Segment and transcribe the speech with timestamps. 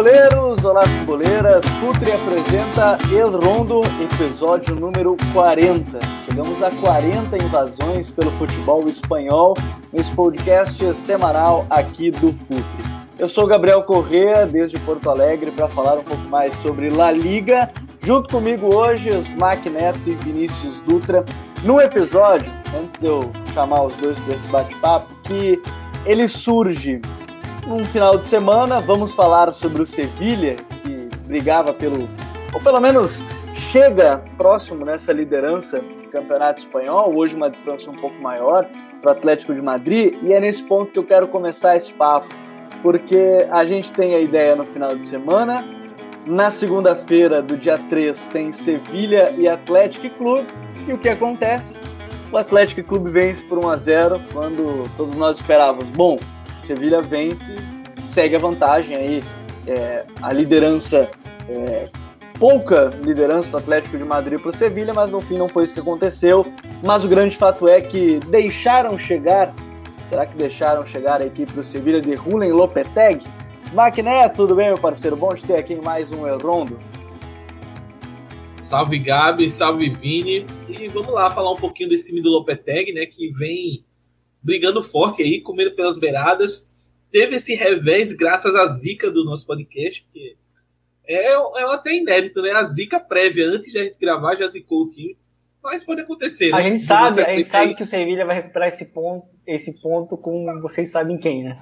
[0.00, 0.64] Futeboleiros!
[0.64, 1.64] Olá, futeboleiras!
[1.78, 5.98] Futre apresenta El Rondo, episódio número 40.
[6.24, 9.54] Chegamos a 40 invasões pelo futebol espanhol
[9.92, 12.64] nesse podcast semanal aqui do Futre.
[13.18, 17.68] Eu sou Gabriel Correa, desde Porto Alegre, para falar um pouco mais sobre La Liga.
[18.02, 21.26] Junto comigo hoje, Smack Neto e Vinícius Dutra,
[21.62, 25.60] num episódio, antes de eu chamar os dois para esse bate-papo, que
[26.06, 27.02] ele surge
[27.66, 32.08] num final de semana, vamos falar sobre o Sevilha, que brigava pelo,
[32.52, 33.22] ou pelo menos
[33.54, 38.66] chega próximo nessa liderança de campeonato espanhol, hoje uma distância um pouco maior
[39.00, 42.28] para o Atlético de Madrid, e é nesse ponto que eu quero começar esse papo,
[42.82, 45.64] porque a gente tem a ideia no final de semana,
[46.26, 50.46] na segunda-feira do dia 3 tem Sevilha e Atlético Clube,
[50.86, 51.78] e o que acontece?
[52.32, 55.88] O Atlético Clube vence por 1 a 0 quando todos nós esperávamos.
[55.96, 56.18] Bom,
[56.70, 57.52] Sevilha vence,
[58.06, 59.24] segue a vantagem aí,
[59.66, 61.10] é, a liderança,
[61.48, 61.88] é,
[62.38, 65.74] pouca liderança do Atlético de Madrid para o Sevilha, mas no fim não foi isso
[65.74, 66.46] que aconteceu.
[66.80, 69.52] Mas o grande fato é que deixaram chegar,
[70.08, 73.26] será que deixaram chegar a equipe do Sevilha de Rulen Lopetegui?
[73.64, 74.00] Smack
[74.36, 75.16] tudo bem, meu parceiro?
[75.16, 76.78] Bom te ter aqui em mais um El Rondo.
[78.62, 80.46] Salve Gabi, salve Vini.
[80.68, 83.84] E vamos lá falar um pouquinho desse time do Lopetegui, né, que vem
[84.42, 86.68] brigando forte aí, comendo pelas beiradas.
[87.10, 90.36] Teve esse revés graças à zica do nosso podcast, que
[91.06, 92.52] é, é até inédito, né?
[92.52, 95.16] A zica prévia, antes de a gente gravar, já zicou o time.
[95.62, 96.58] Mas pode acontecer, né?
[96.58, 100.16] A gente sabe, a gente sabe que o Sevilha vai recuperar esse ponto, esse ponto
[100.16, 101.58] com vocês sabem quem, né?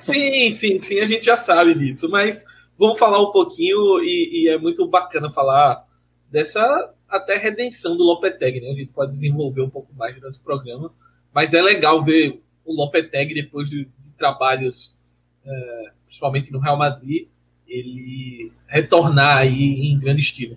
[0.00, 2.44] Sim, sim, sim, a gente já sabe disso, mas
[2.76, 5.86] vamos falar um pouquinho e, e é muito bacana falar
[6.28, 8.70] dessa até redenção do Lopetegui, né?
[8.70, 10.92] A gente pode desenvolver um pouco mais durante o programa.
[11.36, 14.96] Mas é legal ver o Lopetegui depois de, de trabalhos,
[15.44, 17.28] é, principalmente no Real Madrid,
[17.68, 20.56] ele retornar aí em grande estilo.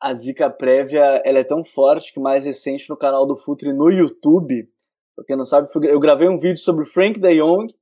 [0.00, 3.90] A zica prévia ela é tão forte que mais recente no canal do Futre no
[3.90, 4.70] YouTube,
[5.16, 7.74] pra quem não sabe, eu gravei um vídeo sobre Frank de Jong,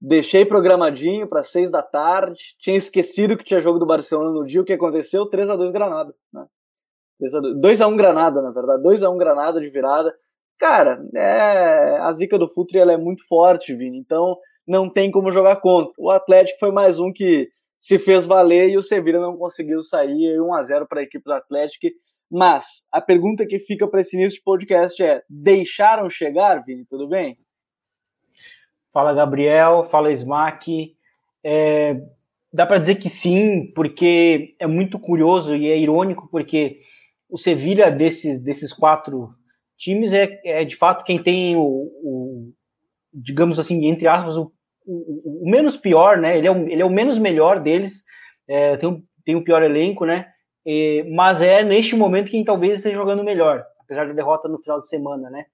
[0.00, 4.62] deixei programadinho para seis da tarde, tinha esquecido que tinha jogo do Barcelona no dia,
[4.62, 5.26] o que aconteceu?
[5.26, 6.46] 3 a 2 Granada, né?
[7.20, 10.10] 2 a 1 Granada, na verdade, 2 a 1 Granada de virada.
[10.58, 14.36] Cara, é, a zica do Futre ela é muito forte, Vini, então
[14.66, 15.92] não tem como jogar contra.
[15.96, 17.48] O Atlético foi mais um que
[17.78, 21.24] se fez valer e o Sevilla não conseguiu sair 1 a 0 para a equipe
[21.24, 21.86] do Atlético.
[22.30, 26.84] Mas a pergunta que fica para esse início de podcast é: deixaram chegar, Vini?
[26.84, 27.38] Tudo bem?
[28.92, 29.84] Fala, Gabriel.
[29.84, 30.94] Fala, Smack.
[31.42, 32.02] É,
[32.52, 36.80] dá para dizer que sim, porque é muito curioso e é irônico, porque
[37.30, 39.37] o Sevilla desses, desses quatro
[39.78, 42.52] times é, é de fato quem tem o, o
[43.14, 44.52] digamos assim, entre aspas, o,
[44.84, 46.36] o, o, menos pior, né?
[46.36, 48.04] Ele é o, ele é o menos melhor deles,
[48.46, 50.26] é, tem, um, tem o pior elenco, né?
[50.66, 54.80] E, mas é neste momento quem talvez esteja jogando melhor, apesar da derrota no final
[54.80, 55.44] de semana, né?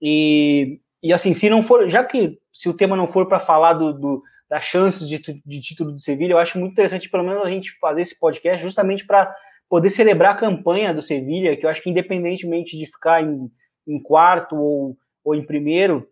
[0.00, 3.74] E, e assim, se não for, já que se o tema não for para falar
[3.74, 7.44] do, do, das chances de, de título do Sevilha, eu acho muito interessante, pelo menos,
[7.44, 9.32] a gente fazer esse podcast justamente para
[9.70, 13.48] poder celebrar a campanha do Sevilha, que eu acho que independentemente de ficar em,
[13.86, 16.08] em quarto ou, ou em primeiro,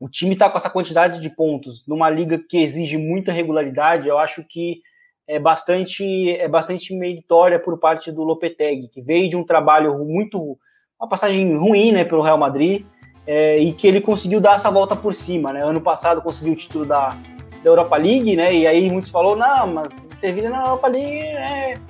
[0.00, 4.18] o time está com essa quantidade de pontos numa liga que exige muita regularidade, eu
[4.18, 4.82] acho que
[5.28, 10.58] é bastante é bastante meritória por parte do Lopetegui, que veio de um trabalho muito
[11.00, 12.84] uma passagem ruim, né, pelo Real Madrid,
[13.26, 15.64] é, e que ele conseguiu dar essa volta por cima, né?
[15.64, 18.54] Ano passado conseguiu o título da, da Europa League, né?
[18.54, 21.80] E aí muitos falou, não, mas Sevilha na Europa League é,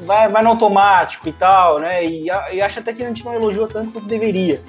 [0.00, 2.04] vai, vai no automático e tal, né?
[2.04, 4.62] E, e acho até que a gente não elogiou tanto quanto deveria.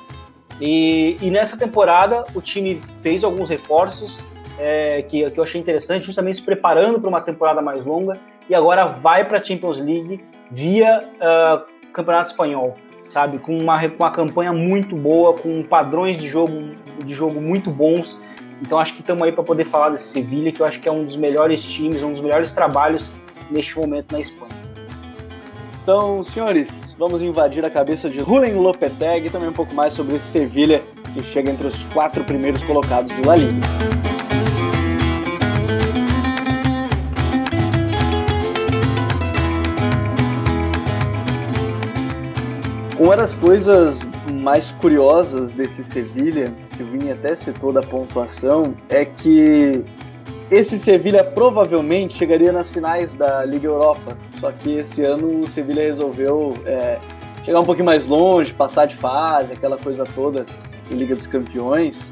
[0.60, 4.24] E, e nessa temporada o time fez alguns reforços
[4.60, 8.13] é, que, que eu achei interessante, justamente se preparando para uma temporada mais longa
[8.48, 12.75] e agora vai para a Champions League via uh, Campeonato Espanhol,
[13.10, 13.39] sabe?
[13.39, 16.72] Com uma, com uma campanha muito boa, com padrões de jogo,
[17.04, 18.19] de jogo muito bons.
[18.62, 20.92] Então acho que estamos aí para poder falar desse Sevilha, que eu acho que é
[20.92, 23.12] um dos melhores times, um dos melhores trabalhos
[23.50, 24.70] neste momento na Espanha.
[25.83, 30.16] Então, senhores, vamos invadir a cabeça de Rulen Lopetegui e também um pouco mais sobre
[30.16, 33.60] esse Sevilha que chega entre os quatro primeiros colocados de La Liga.
[43.00, 43.98] Uma das coisas
[44.39, 49.83] mais curiosas desse Sevilha, que Vini até citou da pontuação, é que
[50.51, 55.81] esse Sevilha provavelmente chegaria nas finais da Liga Europa, só que esse ano o Sevilha
[55.81, 57.00] resolveu é,
[57.45, 60.45] chegar um pouquinho mais longe, passar de fase, aquela coisa toda
[60.92, 62.12] em Liga dos Campeões.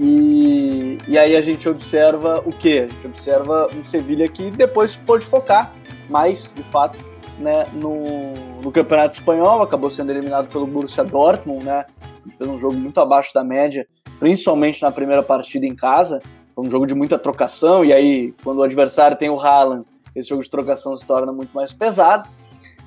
[0.00, 2.88] E, e aí a gente observa o quê?
[2.88, 5.72] A gente observa um Sevilha que depois pôde focar
[6.10, 6.98] mais, de fato,
[7.38, 8.32] né, no,
[8.62, 11.84] no Campeonato Espanhol, acabou sendo eliminado pelo Borussia Dortmund, né?
[12.36, 13.86] Fez um jogo muito abaixo da média,
[14.18, 16.20] principalmente na primeira partida em casa.
[16.56, 20.30] Foi um jogo de muita trocação, e aí, quando o adversário tem o Haaland, esse
[20.30, 22.30] jogo de trocação se torna muito mais pesado.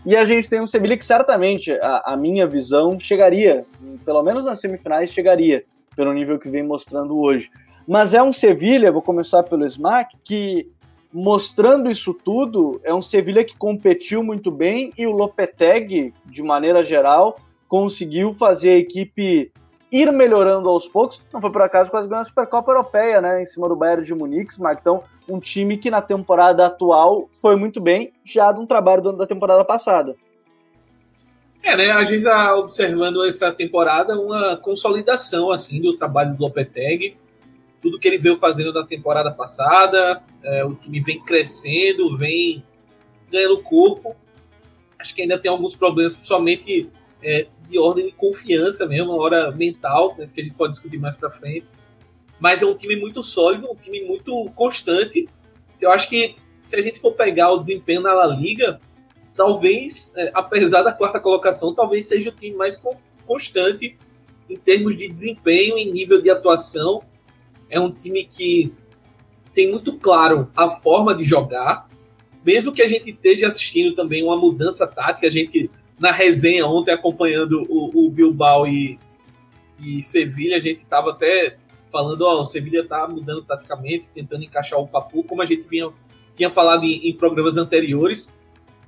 [0.03, 3.67] E a gente tem um Sevilha que certamente, a, a minha visão, chegaria,
[4.03, 7.51] pelo menos nas semifinais, chegaria pelo nível que vem mostrando hoje.
[7.87, 10.67] Mas é um Sevilha, vou começar pelo Smack, que
[11.13, 16.81] mostrando isso tudo, é um Sevilha que competiu muito bem e o Lopetegui, de maneira
[16.81, 17.37] geral,
[17.67, 19.51] conseguiu fazer a equipe
[19.91, 21.21] ir melhorando aos poucos.
[21.33, 24.13] Não foi por acaso quase ganhou a Supercopa Europeia, né, em cima do Bayern de
[24.13, 29.01] Munique, Então, um time que na temporada atual foi muito bem, já de um trabalho
[29.13, 30.15] da temporada passada.
[31.61, 31.91] É, né?
[31.91, 37.17] A gente está observando essa temporada uma consolidação assim do trabalho do Lopetegui.
[37.81, 42.63] Tudo que ele veio fazendo na temporada passada, é, o time vem crescendo, vem
[43.31, 44.15] ganhando corpo.
[44.97, 46.89] Acho que ainda tem alguns problemas, principalmente
[47.21, 50.97] é, de ordem de confiança mesmo, uma hora mental, mas que a gente pode discutir
[50.97, 51.67] mais para frente.
[52.39, 55.27] Mas é um time muito sólido, um time muito constante.
[55.79, 58.79] Eu acho que se a gente for pegar o desempenho na La Liga,
[59.33, 62.81] talvez, é, apesar da quarta colocação, talvez seja o time mais
[63.25, 63.97] constante
[64.49, 67.01] em termos de desempenho e nível de atuação.
[67.69, 68.73] É um time que
[69.53, 71.87] tem muito claro a forma de jogar,
[72.43, 75.69] mesmo que a gente esteja assistindo também uma mudança tática, a gente
[75.99, 78.97] na resenha ontem acompanhando o, o Bilbao e,
[79.79, 81.57] e Sevilha, a gente estava até
[81.91, 85.91] falando, ó, o Sevilha está mudando taticamente, tentando encaixar o Papu, como a gente vinha,
[86.35, 88.33] tinha falado em, em programas anteriores.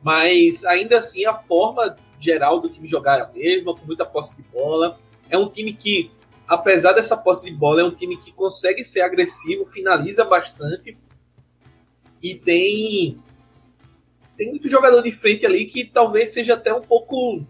[0.02, 4.36] Mas ainda assim, a forma geral do time jogar é a mesma, com muita posse
[4.36, 4.98] de bola.
[5.30, 6.12] É um time que,
[6.48, 10.98] apesar dessa posse de bola, é um time que consegue ser agressivo, finaliza bastante
[12.22, 13.20] e tem
[14.38, 17.46] tem muito jogador de frente ali que talvez seja até um pouco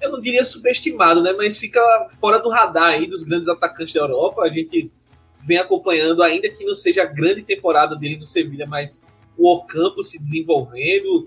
[0.00, 1.80] eu não diria subestimado, né, mas fica
[2.20, 4.42] fora do radar aí dos grandes atacantes da Europa.
[4.42, 4.90] A gente
[5.44, 9.00] vem acompanhando, ainda que não seja a grande temporada dele no Sevilha, mas
[9.36, 11.24] o Ocampo se desenvolvendo,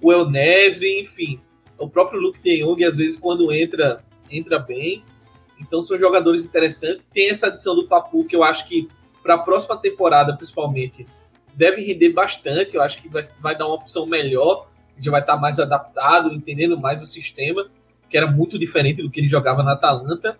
[0.00, 1.40] o El Nesri, enfim.
[1.78, 5.04] O próprio Luke de Jong, às vezes, quando entra, entra bem.
[5.60, 7.04] Então são jogadores interessantes.
[7.04, 8.88] Tem essa adição do Papu, que eu acho que
[9.22, 11.06] para a próxima temporada, principalmente,
[11.58, 12.76] deve render bastante.
[12.76, 14.70] Eu acho que vai, vai dar uma opção melhor.
[14.96, 17.68] Já vai estar mais adaptado, entendendo mais o sistema,
[18.08, 20.38] que era muito diferente do que ele jogava na Atalanta.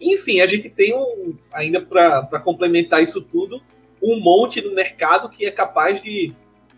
[0.00, 3.62] Enfim, a gente tem um, ainda para complementar isso tudo,
[4.02, 6.34] um monte no mercado que é capaz de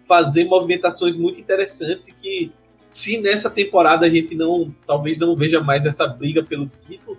[0.07, 2.53] fazer movimentações muito interessantes e que
[2.87, 7.19] se nessa temporada a gente não talvez não veja mais essa briga pelo título,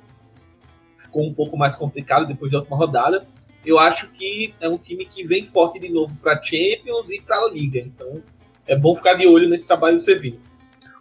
[0.95, 3.27] ficou um pouco mais complicado depois da última rodada.
[3.65, 7.37] Eu acho que é um time que vem forte de novo para Champions e para
[7.37, 7.79] a Liga.
[7.79, 8.21] Então
[8.67, 10.37] é bom ficar de olho nesse trabalho do Sevilla.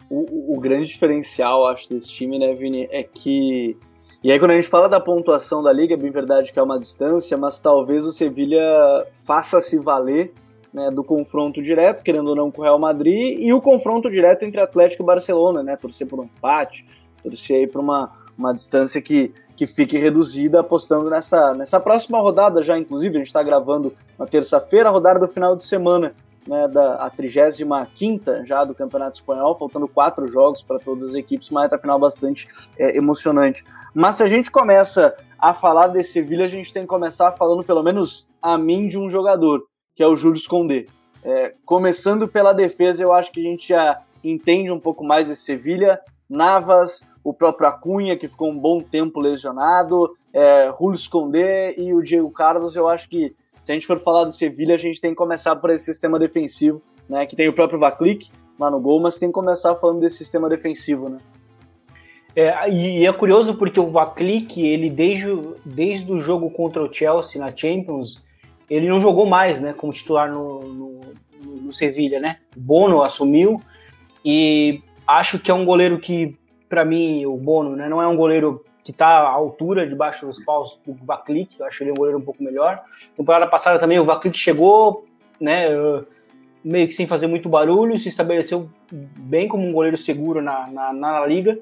[0.09, 3.75] O, o, grande diferencial, acho, desse time, né, Vini, é que.
[4.23, 6.61] E aí, quando a gente fala da pontuação da Liga, é bem verdade que é
[6.61, 10.31] uma distância, mas talvez o Sevilha faça se valer
[10.73, 14.43] né, do confronto direto, querendo ou não, com o Real Madrid, e o confronto direto
[14.43, 15.75] entre Atlético e Barcelona, né?
[15.75, 16.85] Torcer por um empate,
[17.23, 22.61] torcer aí por uma, uma distância que, que fique reduzida, apostando nessa, nessa próxima rodada
[22.61, 26.13] já, inclusive, a gente está gravando na terça-feira, a rodada do final de semana,
[26.47, 31.49] né, da a 35 já do Campeonato Espanhol, faltando quatro jogos para todas as equipes,
[31.49, 32.47] uma reta final bastante
[32.77, 33.63] é, emocionante.
[33.93, 37.63] Mas se a gente começa a falar desse Sevilha, a gente tem que começar falando
[37.63, 39.63] pelo menos a mim de um jogador,
[39.95, 40.87] que é o Júlio Esconder.
[41.23, 45.43] É, começando pela defesa, eu acho que a gente já entende um pouco mais esse
[45.43, 45.99] Sevilha.
[46.29, 52.03] Navas, o próprio Acunha, que ficou um bom tempo lesionado, é, Júlio Esconder e o
[52.03, 55.09] Diego Carlos, eu acho que se a gente for falar do Sevilha, a gente tem
[55.09, 57.25] que começar por esse sistema defensivo, né?
[57.25, 58.29] Que tem o próprio Vaclik
[58.59, 61.17] lá no gol, mas tem que começar falando desse sistema defensivo, né?
[62.35, 67.41] É, e é curioso porque o Vaclik, ele desde, desde o jogo contra o Chelsea
[67.41, 68.21] na Champions,
[68.69, 71.01] ele não jogou mais, né, como titular no, no,
[71.43, 72.37] no Sevilha, né?
[72.55, 73.59] Bono assumiu
[74.23, 76.37] e acho que é um goleiro que,
[76.69, 80.43] para mim, o Bono, né, não é um goleiro que está à altura debaixo dos
[80.43, 82.83] paus do Vaclik, eu acho ele um goleiro um pouco melhor.
[83.15, 85.05] Temporada passada também o Vaclik chegou,
[85.39, 85.69] né,
[86.63, 90.93] meio que sem fazer muito barulho, se estabeleceu bem como um goleiro seguro na, na,
[90.93, 91.57] na liga.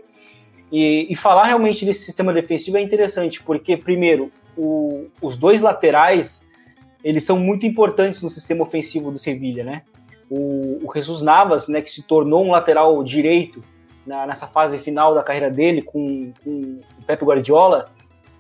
[0.72, 6.48] E, e, falar realmente desse sistema defensivo é interessante, porque, primeiro, o, os dois laterais
[7.04, 9.82] eles são muito importantes no sistema ofensivo do Sevilha, né?
[10.30, 13.62] O, o Jesus Navas, né, que se tornou um lateral direito
[14.06, 17.90] na, nessa fase final da carreira dele com, com o Pepe Guardiola,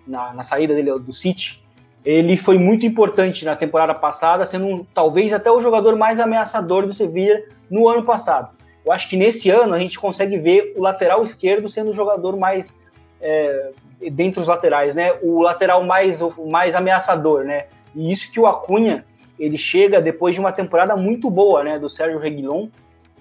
[0.06, 1.64] na, na, saída dele do City,
[2.04, 6.86] ele foi muito importante na temporada passada, sendo um, talvez até o jogador mais ameaçador
[6.86, 7.40] do Sevilla
[7.70, 8.50] no ano passado.
[8.86, 12.36] Eu acho que nesse ano a gente consegue ver o lateral esquerdo sendo o jogador
[12.36, 12.78] mais
[13.22, 13.72] é,
[14.12, 15.14] dentre os laterais, né?
[15.22, 17.68] O lateral mais, mais ameaçador, né?
[17.96, 19.06] E isso que o Acunha
[19.40, 21.80] ele chega depois de uma temporada muito boa, né?
[21.80, 22.68] Do Sérgio Reguilon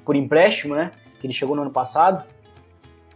[0.04, 0.90] por empréstimo, né?
[1.22, 2.24] Que ele chegou no ano passado.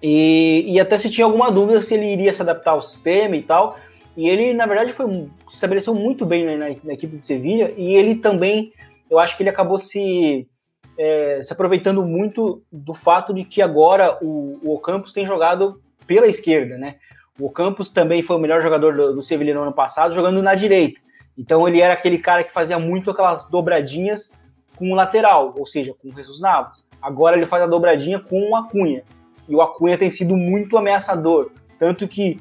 [0.03, 3.43] E, e até se tinha alguma dúvida se ele iria se adaptar ao sistema e
[3.43, 3.77] tal.
[4.17, 7.75] E ele, na verdade, foi, se estabeleceu muito bem né, na, na, equipe de Sevilha.
[7.77, 8.73] E ele também,
[9.11, 10.49] eu acho que ele acabou se,
[10.97, 16.27] é, se aproveitando muito do fato de que agora o, o Ocampos tem jogado pela
[16.27, 16.97] esquerda, né?
[17.39, 20.55] O Ocampos também foi o melhor jogador do, do Sevilha no ano passado, jogando na
[20.55, 21.01] direita.
[21.37, 24.33] Então ele era aquele cara que fazia muito aquelas dobradinhas
[24.77, 26.89] com o lateral, ou seja, com o Jesus Navas.
[27.01, 29.03] Agora ele faz a dobradinha com o Acunha.
[29.49, 31.51] E o Acunha tem sido muito ameaçador.
[31.79, 32.41] Tanto que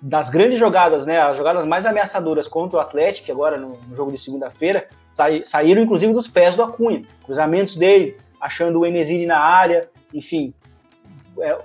[0.00, 4.12] das grandes jogadas, né, as jogadas mais ameaçadoras contra o Atlético, agora no, no jogo
[4.12, 4.86] de segunda-feira,
[5.44, 7.04] saíram inclusive dos pés do Acunha.
[7.24, 10.52] Cruzamentos dele, achando o Enesiri na área, enfim.
[11.40, 11.56] É,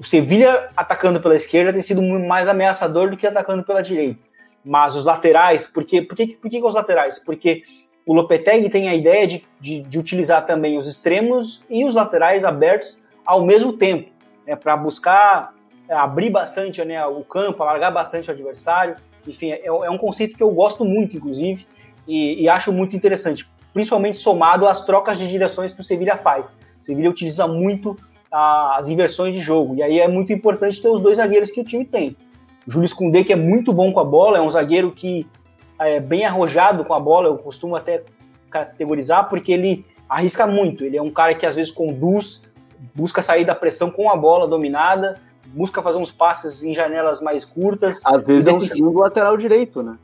[0.00, 4.18] o Sevilha atacando pela esquerda tem sido mais ameaçador do que atacando pela direita.
[4.64, 7.18] Mas os laterais, por que, por que, por que os laterais?
[7.18, 7.62] Porque
[8.06, 12.44] o Lopetegui tem a ideia de, de, de utilizar também os extremos e os laterais
[12.44, 14.10] abertos ao mesmo tempo,
[14.46, 15.54] né, para buscar
[15.88, 18.96] é, abrir bastante né, o campo, alargar bastante o adversário.
[19.26, 21.66] Enfim, é, é, um conceito que eu gosto muito, inclusive,
[22.06, 26.56] e, e, acho muito interessante, principalmente somado às trocas de direções que o Sevilha faz.
[26.82, 27.96] O Sevilha utiliza muito
[28.30, 31.60] a, as inversões de jogo, e aí é muito importante ter os dois zagueiros que
[31.60, 32.16] o time tem.
[32.66, 35.26] O Júlio Koundé, que é muito bom com a bola, é um zagueiro que
[35.88, 38.02] é bem arrojado com a bola, eu costumo até
[38.50, 40.84] categorizar, porque ele arrisca muito.
[40.84, 42.42] Ele é um cara que às vezes conduz,
[42.94, 47.44] busca sair da pressão com a bola dominada, busca fazer uns passes em janelas mais
[47.44, 48.02] curtas.
[48.04, 49.96] Às vezes é um segundo lateral direito, né?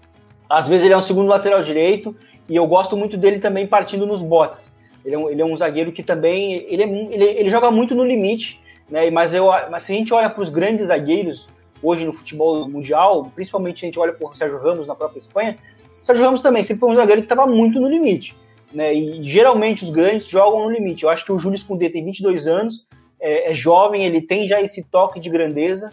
[0.48, 2.16] Às vezes ele é um segundo lateral direito
[2.48, 4.78] e eu gosto muito dele também partindo nos botes.
[5.04, 7.94] Ele é um, ele é um zagueiro que também ele, é, ele, ele joga muito
[7.94, 9.10] no limite, né?
[9.10, 11.48] Mas, eu, mas se a gente olha para os grandes zagueiros
[11.82, 15.58] hoje no futebol mundial, principalmente a gente olha o Sérgio Ramos na própria Espanha,
[16.02, 18.34] Sérgio Ramos também sempre foi um zagueiro que estava muito no limite.
[18.72, 18.94] Né?
[18.94, 21.04] E geralmente os grandes jogam no limite.
[21.04, 22.86] Eu acho que o Júlio Koundé tem 22 anos,
[23.20, 25.92] é, é, jovem, ele tem já esse toque de grandeza,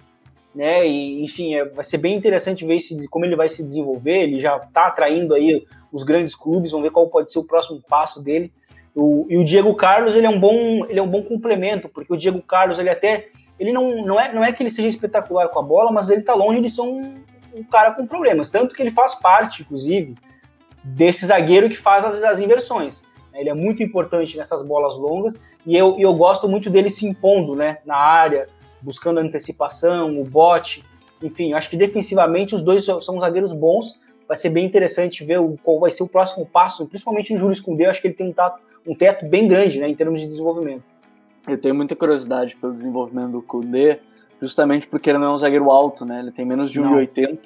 [0.54, 0.88] né?
[0.88, 4.24] E, enfim, é, vai ser bem interessante ver se, como ele vai se desenvolver.
[4.24, 7.82] Ele já está atraindo aí os grandes clubes, vamos ver qual pode ser o próximo
[7.90, 8.52] passo dele.
[8.94, 12.14] O, e o Diego Carlos, ele é um bom, ele é um bom complemento, porque
[12.14, 13.28] o Diego Carlos, ele até,
[13.60, 16.22] ele não, não é, não é que ele seja espetacular com a bola, mas ele
[16.22, 17.16] está longe de ser um,
[17.56, 20.16] um cara com problemas, tanto que ele faz parte, inclusive,
[20.84, 23.08] desse zagueiro que faz as, as inversões.
[23.34, 27.56] Ele é muito importante nessas bolas longas e eu, eu gosto muito dele se impondo
[27.56, 28.48] né, na área,
[28.82, 30.86] buscando a antecipação, o bote.
[31.22, 34.00] Enfim, acho que defensivamente os dois são zagueiros bons.
[34.28, 37.54] Vai ser bem interessante ver o, qual vai ser o próximo passo, principalmente o Júlio
[37.54, 37.90] Escondeu.
[37.90, 40.84] Acho que ele tem um, tato, um teto bem grande né, em termos de desenvolvimento.
[41.48, 44.00] Eu tenho muita curiosidade pelo desenvolvimento do Koundé,
[44.42, 46.20] justamente porque ele não é um zagueiro alto, né?
[46.20, 47.40] Ele tem menos de 1,80.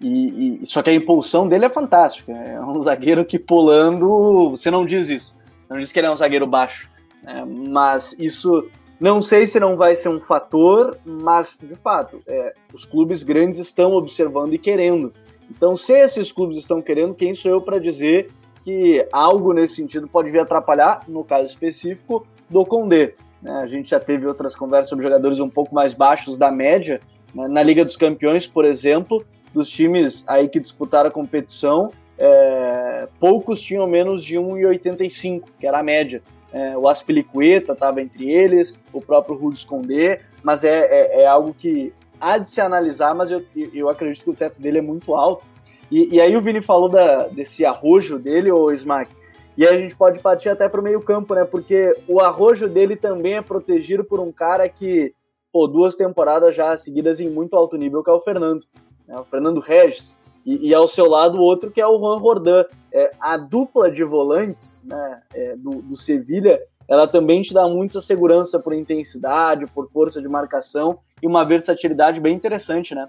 [0.00, 2.32] E, e, só que a impulsão dele é fantástica.
[2.32, 5.38] É um zagueiro que pulando, você não diz isso.
[5.68, 6.90] Não diz que ele é um zagueiro baixo.
[7.22, 7.44] Né?
[7.44, 8.68] Mas isso,
[9.00, 13.58] não sei se não vai ser um fator, mas de fato, é, os clubes grandes
[13.58, 15.12] estão observando e querendo.
[15.50, 18.30] Então, se esses clubes estão querendo, quem sou eu para dizer
[18.62, 23.14] que algo nesse sentido pode vir atrapalhar, no caso específico, do Condé.
[23.42, 23.52] Né?
[23.52, 27.00] A gente já teve outras conversas sobre jogadores um pouco mais baixos da média.
[27.34, 27.48] Né?
[27.48, 33.60] Na Liga dos Campeões, por exemplo, dos times aí que disputaram a competição, é, poucos
[33.60, 36.22] tinham menos de 1,85, que era a média.
[36.52, 41.54] É, o Aspilicueta estava entre eles, o próprio Rudy Esconder, mas é, é, é, algo
[41.54, 45.14] que há de se analisar, mas eu, eu acredito que o teto dele é muito
[45.14, 45.44] alto.
[45.90, 49.10] E, e aí o Vini falou da, desse arrojo dele, o Smack,
[49.58, 51.44] e aí a gente pode partir até para o meio campo, né?
[51.44, 55.12] Porque o arrojo dele também é protegido por um cara que,
[55.52, 58.64] pô, duas temporadas já seguidas em muito alto nível, que é o Fernando
[59.08, 62.20] né, o Fernando Regis, e, e, ao seu lado o outro que é o Juan
[62.20, 62.64] Jordan.
[62.92, 68.00] É, a dupla de volantes né, é, do, do Sevilha, ela também te dá muita
[68.00, 73.06] segurança por intensidade, por força de marcação e uma versatilidade bem interessante, né?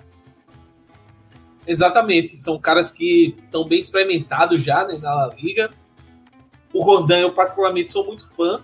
[1.67, 5.69] Exatamente, são caras que estão bem experimentados já né, na Liga.
[6.73, 8.61] O Rodan, eu particularmente sou muito fã.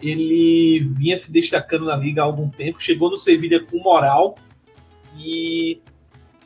[0.00, 4.36] Ele vinha se destacando na Liga há algum tempo, chegou no Sevilha com moral
[5.16, 5.80] e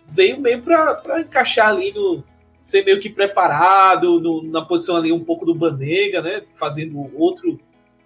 [0.07, 2.23] veio meio para encaixar ali no.
[2.61, 6.43] ser meio que preparado, no, na posição ali um pouco do Banega, né?
[6.51, 7.59] Fazendo outro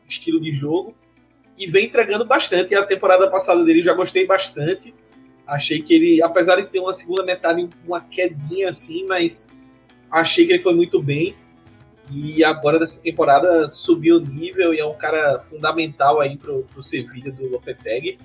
[0.08, 0.94] estilo de jogo.
[1.58, 2.72] E vem entregando bastante.
[2.72, 4.94] E a temporada passada dele já gostei bastante.
[5.46, 9.48] Achei que ele, apesar de ter uma segunda metade, uma quedinha assim, mas
[10.08, 11.34] achei que ele foi muito bem.
[12.10, 16.82] E agora nessa temporada subiu o nível e é um cara fundamental aí pro, pro
[16.82, 18.18] Sevilha do Lopetegui.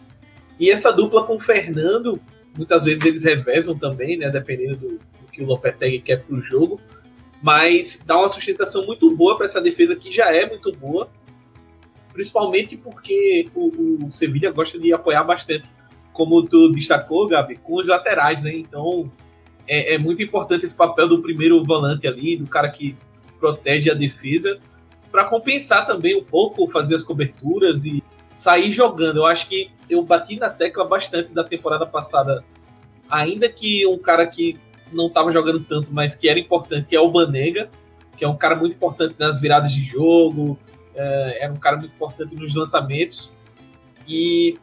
[0.59, 2.19] E essa dupla com o Fernando,
[2.57, 4.29] muitas vezes eles revezam também, né?
[4.29, 6.81] Dependendo do, do que o Lopetegui quer pro jogo.
[7.43, 11.07] Mas dá uma sustentação muito boa para essa defesa que já é muito boa.
[12.11, 15.65] Principalmente porque o, o Sevilha gosta de apoiar bastante,
[16.11, 18.55] como tu destacou, Gabi, com os laterais, né?
[18.55, 19.11] Então
[19.67, 22.95] é, é muito importante esse papel do primeiro volante ali, do cara que
[23.39, 24.59] protege a defesa,
[25.11, 29.17] para compensar também um pouco, fazer as coberturas e sair jogando.
[29.17, 32.43] Eu acho que eu bati na tecla bastante da temporada passada,
[33.09, 34.57] ainda que um cara que
[34.91, 37.69] não estava jogando tanto, mas que era importante, que é o Banega,
[38.17, 40.57] que é um cara muito importante nas viradas de jogo,
[40.93, 43.31] é, era um cara muito importante nos lançamentos.
[44.07, 44.57] E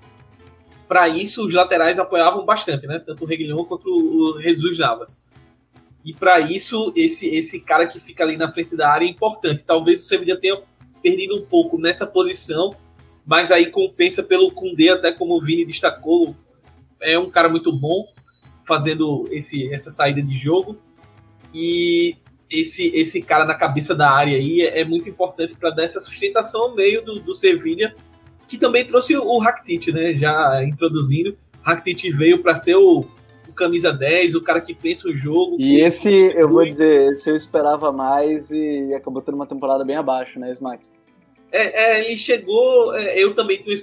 [0.88, 2.98] para isso os laterais apoiavam bastante, né?
[2.98, 5.22] Tanto o Reguilhão quanto o Jesus Navas.
[6.04, 9.62] E para isso, esse, esse cara que fica ali na frente da área é importante.
[9.64, 10.60] Talvez o Sevilla tenha
[11.02, 12.74] perdido um pouco nessa posição,
[13.24, 16.34] mas aí compensa pelo Kundê, até como o Vini destacou.
[17.00, 18.06] É um cara muito bom
[18.64, 20.78] fazendo esse, essa saída de jogo.
[21.54, 22.16] E
[22.50, 26.00] esse, esse cara na cabeça da área aí é, é muito importante para dar essa
[26.00, 27.94] sustentação ao meio do, do Sevilla,
[28.48, 30.14] que também trouxe o Rakitic, né?
[30.14, 31.36] Já introduzindo.
[31.62, 33.04] Rakitic veio para ser o
[33.52, 35.56] o camisa 10, o cara que pensa o jogo.
[35.58, 39.96] E esse, eu vou dizer, esse eu esperava mais e acabou tendo uma temporada bem
[39.96, 40.82] abaixo, né, Smack?
[41.52, 42.96] É, é, ele chegou.
[42.96, 43.76] É, eu também tinha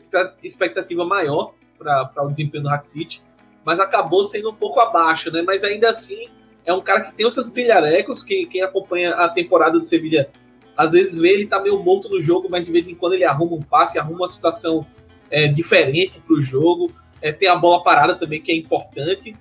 [0.43, 3.21] expectativa maior para o desempenho do Rakitic,
[3.63, 5.43] mas acabou sendo um pouco abaixo, né?
[5.45, 6.27] Mas ainda assim,
[6.65, 8.23] é um cara que tem os seus brilharecos.
[8.23, 10.29] Quem, quem acompanha a temporada do Sevilha
[10.75, 13.25] às vezes vê ele tá meio morto no jogo, mas de vez em quando ele
[13.25, 14.85] arruma um passe, arruma uma situação
[15.29, 16.91] é, diferente para o jogo.
[17.21, 19.35] É, tem a bola parada também, que é importante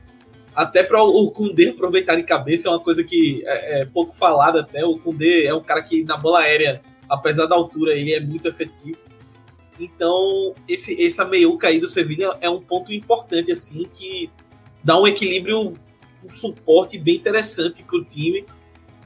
[0.58, 4.62] até para o Kundê aproveitar de cabeça é uma coisa que é, é, pouco falada
[4.62, 4.84] até.
[4.84, 8.48] O Kundê é um cara que na bola aérea, apesar da altura, ele é muito
[8.48, 8.98] efetivo.
[9.78, 14.28] Então, esse, essa meiuca aí do Sevilha é um ponto importante, assim, que
[14.82, 15.74] dá um equilíbrio,
[16.24, 18.44] um suporte bem interessante para o time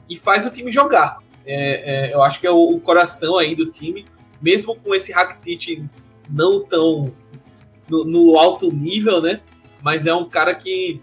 [0.09, 1.19] e faz o time jogar.
[1.45, 4.07] É, é, eu acho que é o, o, coração aí do time,
[4.41, 5.83] mesmo com esse Rakitic
[6.27, 7.13] não tão
[7.87, 9.39] no, no alto nível, né?
[9.83, 10.99] Mas é um cara que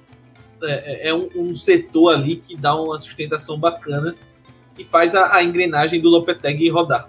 [0.62, 4.14] é, é, é um, um, setor ali que dá uma sustentação bacana
[4.78, 7.08] e faz a, a engrenagem do Lopetegui rodar.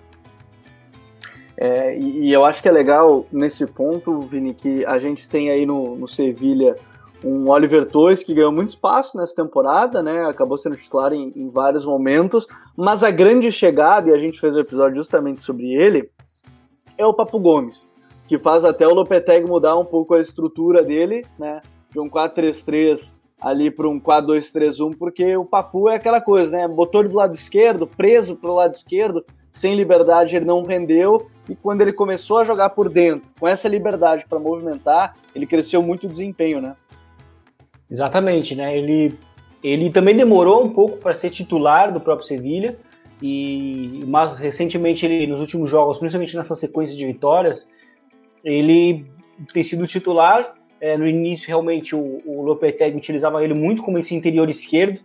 [1.58, 5.50] É, e, e, eu acho que é legal nesse ponto, Vini, que a gente tem
[5.50, 6.76] aí no, no Sevilha
[7.24, 10.26] um Oliver Torres que ganhou muito espaço nessa temporada, né?
[10.26, 14.56] Acabou sendo titular em, em, vários momentos, mas a grande chegada, e a gente fez
[14.56, 16.10] um episódio justamente sobre ele,
[16.98, 17.88] é o Papo Gomes,
[18.28, 21.62] que faz até o Lopetegui mudar um pouco a estrutura dele, né?
[21.92, 26.68] De um 4-3-3 ali para um 4-2-3-1, porque o Papu é aquela coisa, né?
[26.68, 31.28] Botou ele do lado esquerdo, preso para o lado esquerdo, sem liberdade ele não rendeu,
[31.50, 35.82] e quando ele começou a jogar por dentro, com essa liberdade para movimentar, ele cresceu
[35.82, 36.76] muito o desempenho, né?
[37.90, 38.78] Exatamente, né?
[38.78, 39.18] Ele,
[39.64, 42.78] ele também demorou um pouco para ser titular do próprio Sevilha,
[43.22, 47.68] e mas recentemente ele nos últimos jogos, principalmente nessa sequência de vitórias,
[48.44, 49.06] ele
[49.52, 54.16] tem sido titular é, no início, realmente, o, o Lopetegui utilizava ele muito como esse
[54.16, 55.00] interior esquerdo,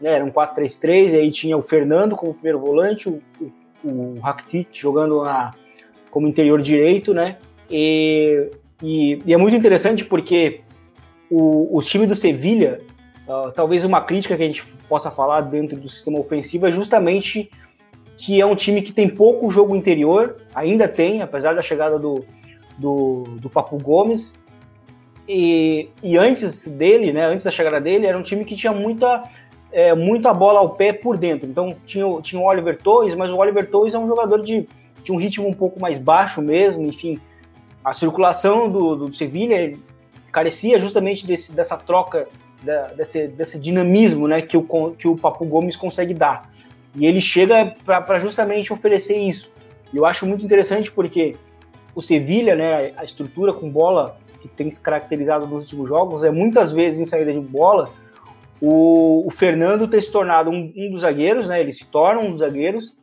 [0.00, 4.18] né, era um 4-3-3, e aí tinha o Fernando como primeiro volante, o, o, o
[4.20, 5.54] Rakitic jogando na,
[6.10, 7.36] como interior direito, né,
[7.70, 8.50] e,
[8.82, 10.62] e, e é muito interessante porque
[11.30, 12.80] o, os times do Sevilha,
[13.28, 17.50] uh, talvez uma crítica que a gente possa falar dentro do sistema ofensivo é justamente
[18.16, 22.24] que é um time que tem pouco jogo interior, ainda tem, apesar da chegada do,
[22.78, 24.34] do, do Papu Gomes,
[25.28, 29.24] e, e antes dele, né, antes da chegada dele, era um time que tinha muita,
[29.72, 31.48] é, muita bola ao pé por dentro.
[31.48, 34.68] Então tinha, tinha o Oliver Torres, mas o Oliver Torres é um jogador de,
[35.02, 37.18] de um ritmo um pouco mais baixo mesmo, enfim.
[37.82, 39.76] A circulação do, do Sevilha
[40.30, 42.26] carecia justamente desse, dessa troca,
[42.62, 46.50] da, desse, desse dinamismo né, que, o, que o Papo Gomes consegue dar.
[46.94, 49.50] E ele chega para justamente oferecer isso.
[49.92, 51.36] E eu acho muito interessante porque
[51.94, 56.30] o Sevilha, né, a estrutura com bola que tem se caracterizado nos últimos jogos é
[56.30, 57.90] muitas vezes em saída de bola
[58.60, 61.60] o, o Fernando ter se tornado um, um, dos zagueiros, né?
[61.60, 62.94] Ele se torna um dos zagueiros.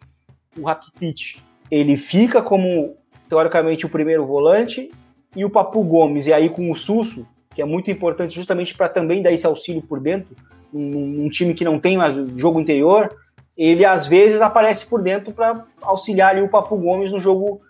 [0.58, 2.95] O Rakitic ele fica como
[3.30, 4.91] teoricamente o primeiro volante
[5.36, 8.88] e o Papu Gomes e aí com o Susso que é muito importante justamente para
[8.88, 10.36] também dar esse auxílio por dentro
[10.73, 13.15] um, um time que não tem mais jogo interior
[13.58, 17.62] ele às vezes aparece por dentro para auxiliar ali o Papu Gomes no jogo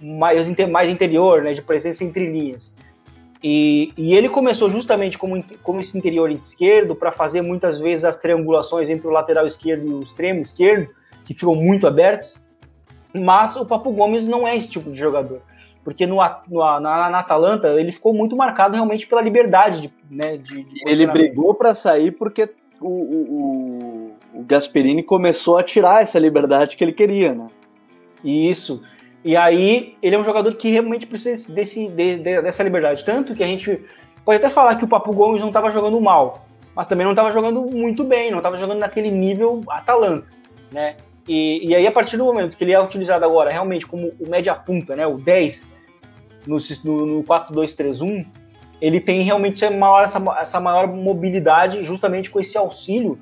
[0.00, 2.76] mais, mais interior, né, de presença entre linhas.
[3.42, 8.18] E, e ele começou justamente como, como esse interior esquerdo para fazer muitas vezes as
[8.18, 10.88] triangulações entre o lateral esquerdo e o extremo esquerdo,
[11.24, 12.42] que ficam muito abertos.
[13.14, 15.40] Mas o Papo Gomes não é esse tipo de jogador.
[15.82, 16.16] Porque no,
[16.48, 20.82] no na, na, Atalanta ele ficou muito marcado realmente pela liberdade de, né, de, de
[20.86, 26.84] Ele brigou para sair porque o, o, o Gasperini começou a tirar essa liberdade que
[26.84, 27.48] ele queria, né?
[28.22, 28.82] Isso.
[29.24, 33.04] E aí, ele é um jogador que realmente precisa desse, de, de, dessa liberdade.
[33.04, 33.80] Tanto que a gente
[34.24, 37.30] pode até falar que o Papo Gomes não estava jogando mal, mas também não estava
[37.30, 40.26] jogando muito bem, não estava jogando naquele nível Atalanta,
[40.72, 40.96] né?
[41.28, 44.28] E, e, aí, a partir do momento que ele é utilizado agora realmente como o
[44.28, 45.76] média-punta, né, o 10,
[46.46, 48.26] no, no, no 4-2-3-1,
[48.80, 53.20] ele tem realmente maior, essa, essa, maior mobilidade justamente com esse auxílio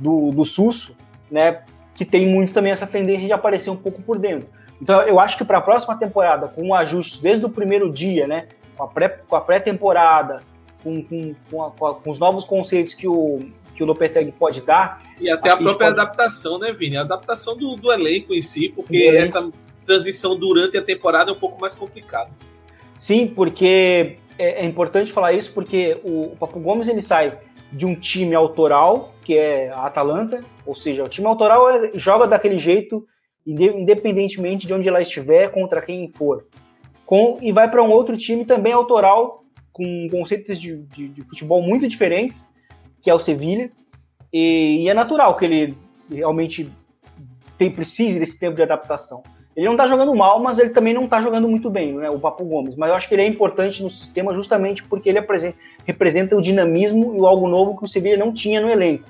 [0.00, 0.96] do, do Susso,
[1.30, 1.62] né,
[1.94, 4.48] que tem muito também essa tendência de aparecer um pouco por dentro.
[4.80, 8.26] Então, eu acho que para a próxima temporada, com um ajuste desde o primeiro dia,
[8.26, 10.42] né, com a pré-temporada,
[10.82, 13.40] com, com, com, com, os novos conceitos que o,
[13.74, 15.02] que o Lopetegui pode dar.
[15.20, 16.00] E até a própria pode...
[16.00, 16.96] adaptação, né, Vini?
[16.96, 19.50] A adaptação do, do elenco em si, porque essa
[19.86, 22.30] transição durante a temporada é um pouco mais complicada.
[22.96, 27.38] Sim, porque é, é, importante falar isso, porque o, o Papo Gomes ele sai
[27.72, 32.26] de um time autoral, que é a Atalanta, ou seja, o time autoral é, joga
[32.26, 33.04] daquele jeito
[33.46, 36.46] independentemente de onde ela estiver, contra quem for.
[37.04, 41.60] Com, e vai para um outro time também autoral, com conceitos de, de, de, futebol
[41.60, 42.48] muito diferentes,
[43.02, 43.70] que é o Sevilha.
[44.32, 45.76] E, e, é natural que ele
[46.10, 46.70] realmente
[47.58, 49.22] tem, precise desse tempo de adaptação.
[49.54, 52.18] Ele não está jogando mal, mas ele também não está jogando muito bem, né, o
[52.18, 52.74] Papo Gomes.
[52.76, 55.24] Mas eu acho que ele é importante no sistema justamente porque ele
[55.84, 59.04] representa o dinamismo e algo novo que o Sevilha não tinha no elenco.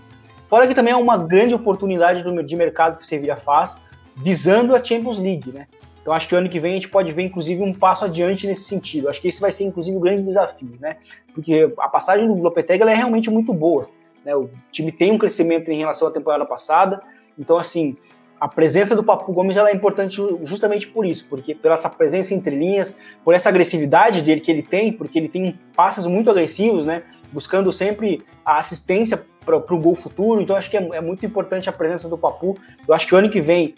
[0.47, 3.81] Fora que também é uma grande oportunidade de mercado que o Sevilha faz,
[4.16, 5.66] visando a Champions League, né?
[6.05, 8.64] Então acho que ano que vem a gente pode ver, inclusive, um passo adiante nesse
[8.64, 9.09] sentido.
[9.09, 10.96] Acho que esse vai ser, inclusive, o um grande desafio, né?
[11.33, 13.88] Porque a passagem do Lopetegui é realmente muito boa.
[14.22, 14.37] Né?
[14.37, 17.00] O time tem um crescimento em relação à temporada passada.
[17.38, 17.96] Então, assim,
[18.38, 22.35] a presença do Papu Gomes ela é importante justamente por isso, porque pela essa presença
[22.35, 26.85] entre linhas, por essa agressividade dele que ele tem, porque ele tem passes muito agressivos,
[26.85, 27.03] né?
[27.33, 30.42] Buscando sempre a assistência para o gol futuro.
[30.42, 32.59] Então, acho que é, é muito importante a presença do Papu.
[32.87, 33.74] Eu acho que o ano que vem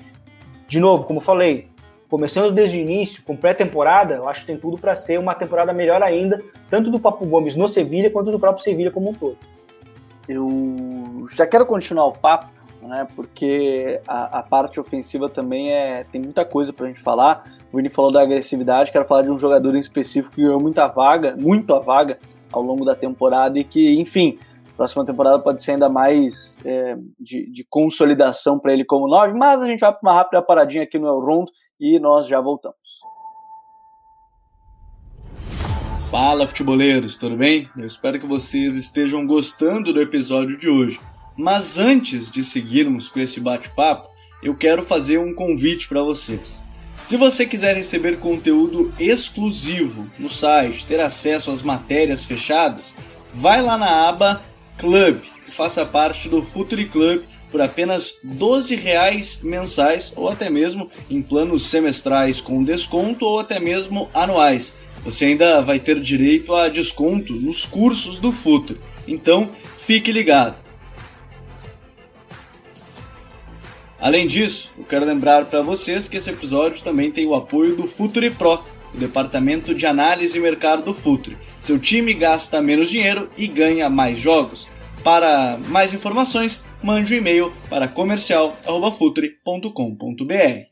[0.67, 1.69] de novo, como eu falei,
[2.09, 5.73] começando desde o início, com pré-temporada, eu acho que tem tudo para ser uma temporada
[5.73, 9.37] melhor ainda, tanto do Papo Gomes no Sevilha quanto do próprio Sevilha como um todo.
[10.29, 12.51] Eu já quero continuar o papo,
[12.83, 13.07] né?
[13.15, 17.45] Porque a, a parte ofensiva também é tem muita coisa para a gente falar.
[17.73, 20.87] O Vini falou da agressividade, quero falar de um jogador em específico que ganhou muita
[20.89, 22.19] vaga, muito a vaga
[22.53, 24.39] ao longo da temporada e que, enfim,
[24.77, 29.63] próxima temporada pode ser ainda mais é, de, de, consolidação para ele como 9, mas
[29.63, 33.01] a gente vai para uma rápida paradinha aqui no El Rondo e nós já voltamos.
[36.11, 37.69] Fala, futeboleiros, tudo bem?
[37.77, 41.01] Eu espero que vocês estejam gostando do episódio de hoje.
[41.37, 44.09] Mas antes de seguirmos com esse bate-papo,
[44.43, 46.63] eu quero fazer um convite para vocês.
[47.03, 52.95] Se você quiser receber conteúdo exclusivo no site, ter acesso às matérias fechadas,
[53.35, 54.41] vai lá na aba
[54.79, 55.21] Club
[55.57, 58.79] faça parte do Futuri Club por apenas R$ 12
[59.43, 64.75] mensais ou até mesmo em planos semestrais com desconto ou até mesmo anuais.
[65.03, 68.79] Você ainda vai ter direito a desconto nos cursos do Futuri.
[69.09, 70.57] Então, fique ligado.
[73.99, 77.87] Além disso, eu quero lembrar para vocês que esse episódio também tem o apoio do
[77.87, 78.63] Futuri Pro,
[78.93, 83.91] o departamento de análise e mercado do Futuri seu time gasta menos dinheiro e ganha
[83.91, 84.69] mais jogos.
[85.03, 90.67] Para mais informações, mande um e-mail para comercial@futre.com.br.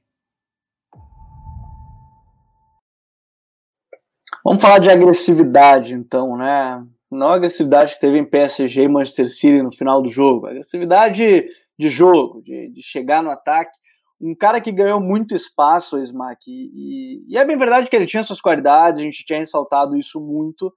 [4.44, 6.86] Vamos falar de agressividade, então, né?
[7.10, 10.50] Não a agressividade que teve em PSG e Manchester City no final do jogo, a
[10.50, 11.44] agressividade
[11.76, 13.76] de jogo, de, de chegar no ataque
[14.20, 18.06] um cara que ganhou muito espaço, o Smack, e, e, é bem verdade que ele
[18.06, 20.72] tinha suas qualidades, a gente tinha ressaltado isso muito,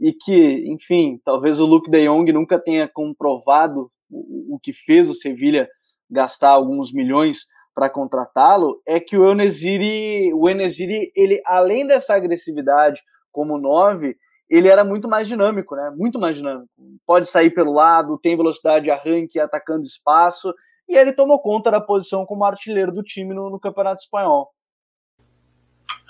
[0.00, 5.08] e que, enfim, talvez o Luke de Jong nunca tenha comprovado o, o que fez
[5.08, 5.68] o Sevilha
[6.10, 13.00] gastar alguns milhões para contratá-lo, é que o Enesiri, o Enesiri, ele além dessa agressividade
[13.30, 14.16] como 9,
[14.50, 15.92] ele era muito mais dinâmico, né?
[15.96, 16.68] Muito mais dinâmico.
[17.06, 20.52] Pode sair pelo lado, tem velocidade de arranque, atacando espaço,
[20.88, 24.50] e ele tomou conta da posição como artilheiro do time no, no Campeonato Espanhol.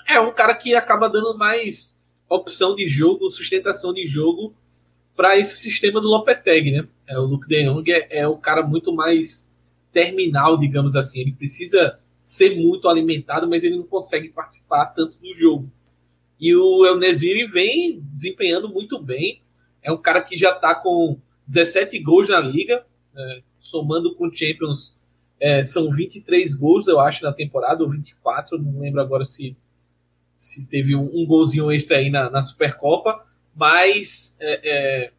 [0.07, 1.93] É um cara que acaba dando mais
[2.29, 4.53] opção de jogo, sustentação de jogo
[5.15, 6.87] para esse sistema do Lopetegui, né?
[7.07, 9.49] É, o Luke de Jong é, é o cara muito mais
[9.91, 11.19] terminal, digamos assim.
[11.19, 15.69] Ele precisa ser muito alimentado, mas ele não consegue participar tanto do jogo.
[16.39, 19.41] E o El Nesiri vem desempenhando muito bem.
[19.81, 24.95] É um cara que já está com 17 gols na liga, é, somando com Champions,
[25.39, 29.55] é, são 23 gols, eu acho, na temporada, ou 24, não lembro agora se,
[30.39, 35.11] se teve um, um golzinho extra aí na, na Supercopa, mas é, é,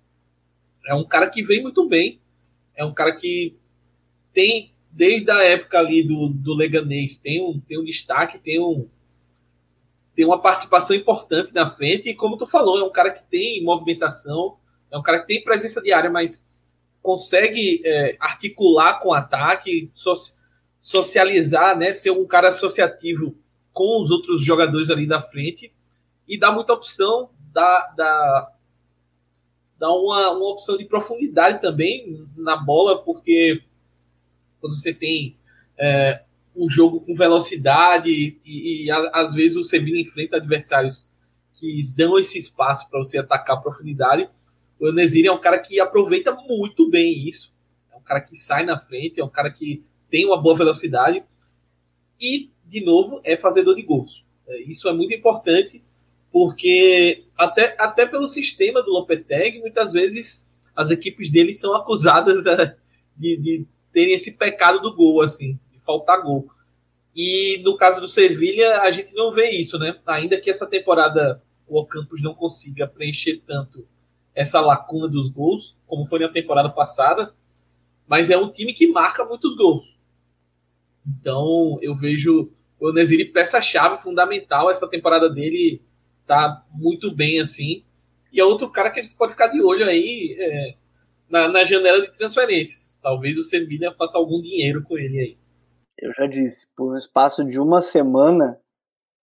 [0.86, 2.18] é um cara que vem muito bem,
[2.74, 3.54] é um cara que
[4.32, 8.88] tem, desde a época ali do, do Leganês, tem um, tem um destaque, tem um,
[10.16, 13.62] tem uma participação importante na frente, e como tu falou, é um cara que tem
[13.62, 14.56] movimentação,
[14.90, 16.48] é um cara que tem presença diária, mas
[17.02, 19.90] consegue é, articular com o ataque,
[20.80, 23.36] socializar, né, ser um cara associativo
[23.80, 25.72] com os outros jogadores ali da frente
[26.28, 28.52] e dá muita opção, dá, dá,
[29.78, 33.62] dá uma, uma opção de profundidade também na bola, porque
[34.60, 35.34] quando você tem
[35.78, 41.08] é, um jogo com velocidade e, e às vezes o Sevilla enfrenta adversários
[41.54, 44.28] que dão esse espaço para você atacar a profundidade.
[44.78, 47.50] O Enesiri é um cara que aproveita muito bem isso.
[47.90, 51.24] É um cara que sai na frente, é um cara que tem uma boa velocidade
[52.20, 54.24] e, de novo, é fazedor de gols.
[54.46, 55.82] É, isso é muito importante
[56.32, 62.76] porque até, até pelo sistema do Lopetegui, muitas vezes as equipes dele são acusadas é,
[63.16, 66.48] de, de terem esse pecado do gol, assim, faltar gol.
[67.14, 69.98] E no caso do Sevilha, a gente não vê isso, né?
[70.06, 73.86] Ainda que essa temporada o Ocampos não consiga preencher tanto
[74.32, 77.34] essa lacuna dos gols, como foi na temporada passada,
[78.06, 79.96] mas é um time que marca muitos gols.
[81.06, 84.70] Então eu vejo o Onesiri peça-chave fundamental.
[84.70, 85.82] Essa temporada dele
[86.26, 87.84] tá muito bem assim.
[88.32, 90.74] E é outro cara que a gente pode ficar de olho aí é,
[91.28, 92.96] na, na janela de transferências.
[93.02, 95.40] Talvez o Sevilha faça algum dinheiro com ele aí
[96.00, 98.58] eu já disse, por um espaço de uma semana,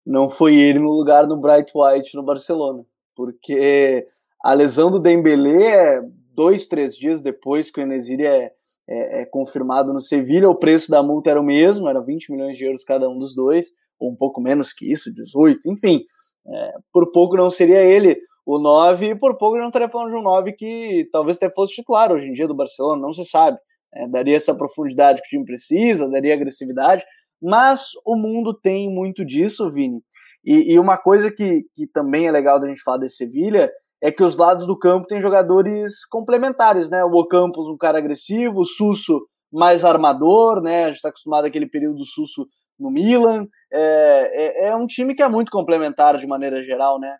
[0.05, 2.85] não foi ele no lugar do Bright White no Barcelona.
[3.15, 4.09] Porque
[4.43, 6.03] a lesão do Dembélé é
[6.35, 8.53] dois, três dias depois que o Enesiri é,
[8.89, 12.57] é, é, confirmado no Sevilha, o preço da multa era o mesmo, era 20 milhões
[12.57, 16.05] de euros cada um dos dois, ou um pouco menos que isso, 18, enfim.
[16.47, 20.17] É, por pouco não seria ele o 9, e por pouco não estaria falando de
[20.17, 23.59] um 9 que talvez até fosse titular hoje em dia do Barcelona, não se sabe.
[23.95, 27.05] É, daria essa profundidade que o time precisa, daria agressividade,
[27.41, 30.03] mas o mundo tem muito disso, Vini.
[30.45, 33.71] E, e uma coisa que, que também é legal da gente falar desse Sevilha
[34.03, 37.05] é que os lados do campo têm jogadores complementares, né?
[37.05, 40.85] O Ocampos, um cara agressivo, o Susso mais armador, né?
[40.85, 43.47] A gente está acostumado àquele período do Susso no Milan.
[43.73, 47.17] É, é, é, um time que é muito complementar de maneira geral, né?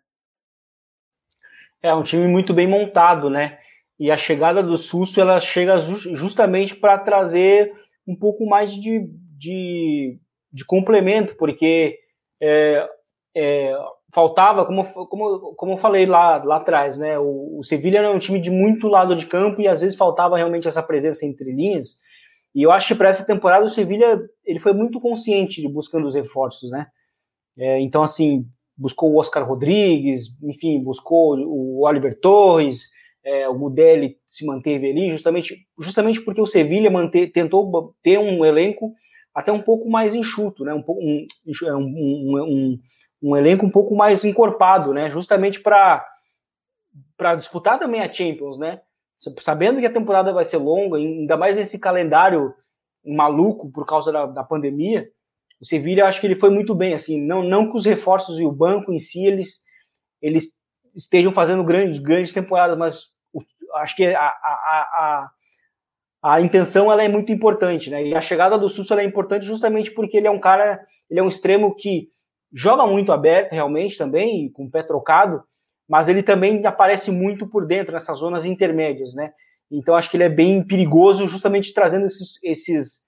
[1.81, 3.59] É um time muito bem montado, né?
[3.99, 7.73] E a chegada do Susto ela chega justamente para trazer
[8.09, 9.07] um pouco mais de,
[9.39, 10.19] de,
[10.53, 11.97] de complemento, porque
[12.41, 12.89] é,
[13.37, 13.73] é,
[14.13, 17.19] faltava, como, como, como eu falei lá, lá atrás, né?
[17.19, 20.37] O, o Sevilha é um time de muito lado de campo e às vezes faltava
[20.37, 21.99] realmente essa presença entre linhas.
[22.55, 26.07] E eu acho que para essa temporada o Sevilha ele foi muito consciente de buscando
[26.07, 26.87] os reforços, né?
[27.59, 28.47] É, então, assim,
[28.77, 32.91] buscou o Oscar Rodrigues, enfim, buscou o Oliver Torres,
[33.25, 36.91] é, o Gudeli se manteve ali, justamente, justamente porque o Sevilha
[37.33, 38.93] tentou ter um elenco
[39.35, 40.75] até um pouco mais enxuto, né?
[40.75, 40.83] um,
[41.47, 42.79] um, um,
[43.23, 45.09] um, elenco um pouco mais encorpado, né?
[45.09, 46.05] justamente para
[47.37, 48.81] disputar também a Champions, né?
[49.39, 52.55] sabendo que a temporada vai ser longa, ainda mais nesse calendário
[53.05, 55.09] maluco por causa da, da pandemia,
[55.61, 58.45] o Sevilha acho que ele foi muito bem, assim, não, não que os reforços e
[58.45, 59.63] o banco em si eles,
[60.21, 60.59] eles
[60.95, 63.13] estejam fazendo grandes, grandes temporadas, mas
[63.77, 65.31] acho que a, a,
[66.23, 68.05] a, a, intenção ela é muito importante, né?
[68.05, 71.23] E a chegada do Susso é importante justamente porque ele é um cara, ele é
[71.23, 72.11] um extremo que
[72.53, 75.43] joga muito aberto realmente também, com o pé trocado,
[75.89, 79.33] mas ele também aparece muito por dentro nessas zonas intermédias, né?
[79.71, 83.01] Então acho que ele é bem perigoso justamente trazendo esses, esses,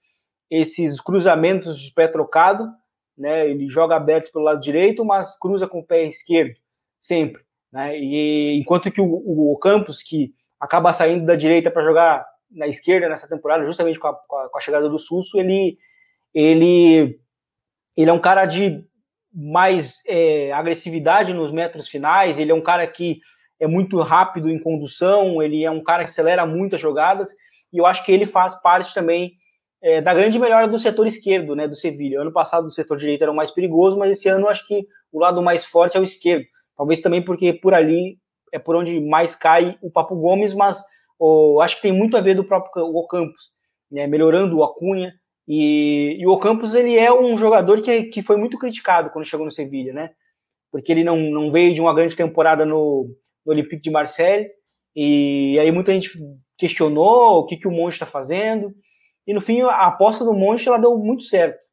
[0.49, 2.67] esses cruzamentos de pé trocado,
[3.17, 3.49] né?
[3.49, 6.55] Ele joga aberto pelo lado direito, mas cruza com o pé esquerdo
[6.99, 7.97] sempre, né?
[7.97, 13.09] E enquanto que o, o Campos que acaba saindo da direita para jogar na esquerda
[13.09, 15.77] nessa temporada, justamente com a, com a, chegada do Susso, ele,
[16.33, 17.19] ele,
[17.95, 18.83] ele é um cara de
[19.35, 23.19] mais é, agressividade nos metros finais, ele é um cara que
[23.59, 27.29] é muito rápido em condução, ele é um cara que acelera muito as jogadas,
[27.71, 29.33] e eu acho que ele faz parte também
[29.83, 32.21] é, da grande melhora do setor esquerdo, né, do Sevilha.
[32.21, 34.85] Ano passado o setor direito era o mais perigoso, mas esse ano eu acho que
[35.11, 36.45] o lado mais forte é o esquerdo.
[36.77, 38.17] Talvez também porque por ali
[38.53, 40.81] é por onde mais cai o Papo Gomes, mas
[41.19, 43.53] oh, acho que tem muito a ver do próprio Ocampos,
[43.91, 45.13] né, melhorando o Acunha.
[45.47, 49.45] E, e o Ocampos ele é um jogador que, que foi muito criticado quando chegou
[49.45, 50.11] no Sevilha, né?
[50.75, 53.09] porque ele não, não veio de uma grande temporada no,
[53.45, 54.49] no Olympique de Marseille,
[54.93, 56.09] e aí muita gente
[56.57, 58.75] questionou o que, que o Monte está fazendo,
[59.25, 61.65] e no fim a aposta do Monte ela deu muito certo,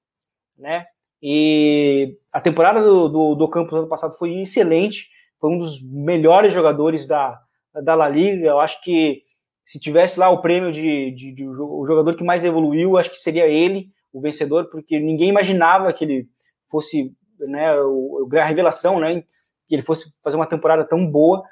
[0.56, 0.86] né?
[1.20, 5.08] E a temporada do, do, do Campos ano passado foi excelente,
[5.40, 7.36] foi um dos melhores jogadores da,
[7.82, 8.46] da La Liga.
[8.46, 9.22] Eu acho que
[9.64, 13.16] se tivesse lá o prêmio de, de, de, o jogador que mais evoluiu, acho que
[13.16, 16.26] seria ele o vencedor, porque ninguém imaginava que ele
[16.70, 19.22] fosse, né, o, a revelação, né,
[19.68, 21.42] que ele fosse fazer uma temporada tão boa.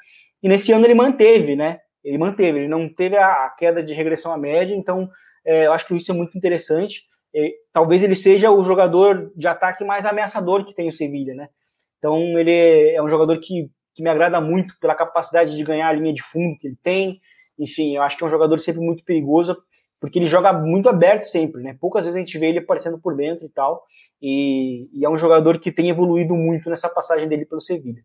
[0.42, 1.78] E nesse ano ele manteve, né?
[2.02, 5.08] Ele manteve, ele não teve a, a queda de regressão à média, então
[5.44, 7.02] é, eu acho que isso é muito interessante.
[7.34, 11.48] É, talvez ele seja o jogador de ataque mais ameaçador que tem o Sevilha, né?
[11.98, 15.92] Então ele é um jogador que, que me agrada muito pela capacidade de ganhar a
[15.92, 17.20] linha de fundo que ele tem.
[17.60, 19.56] Enfim, eu acho que é um jogador sempre muito perigoso,
[20.00, 21.76] porque ele joga muito aberto sempre, né?
[21.78, 23.84] Poucas vezes a gente vê ele aparecendo por dentro e tal.
[24.20, 28.02] E, e é um jogador que tem evoluído muito nessa passagem dele pelo Sevilha.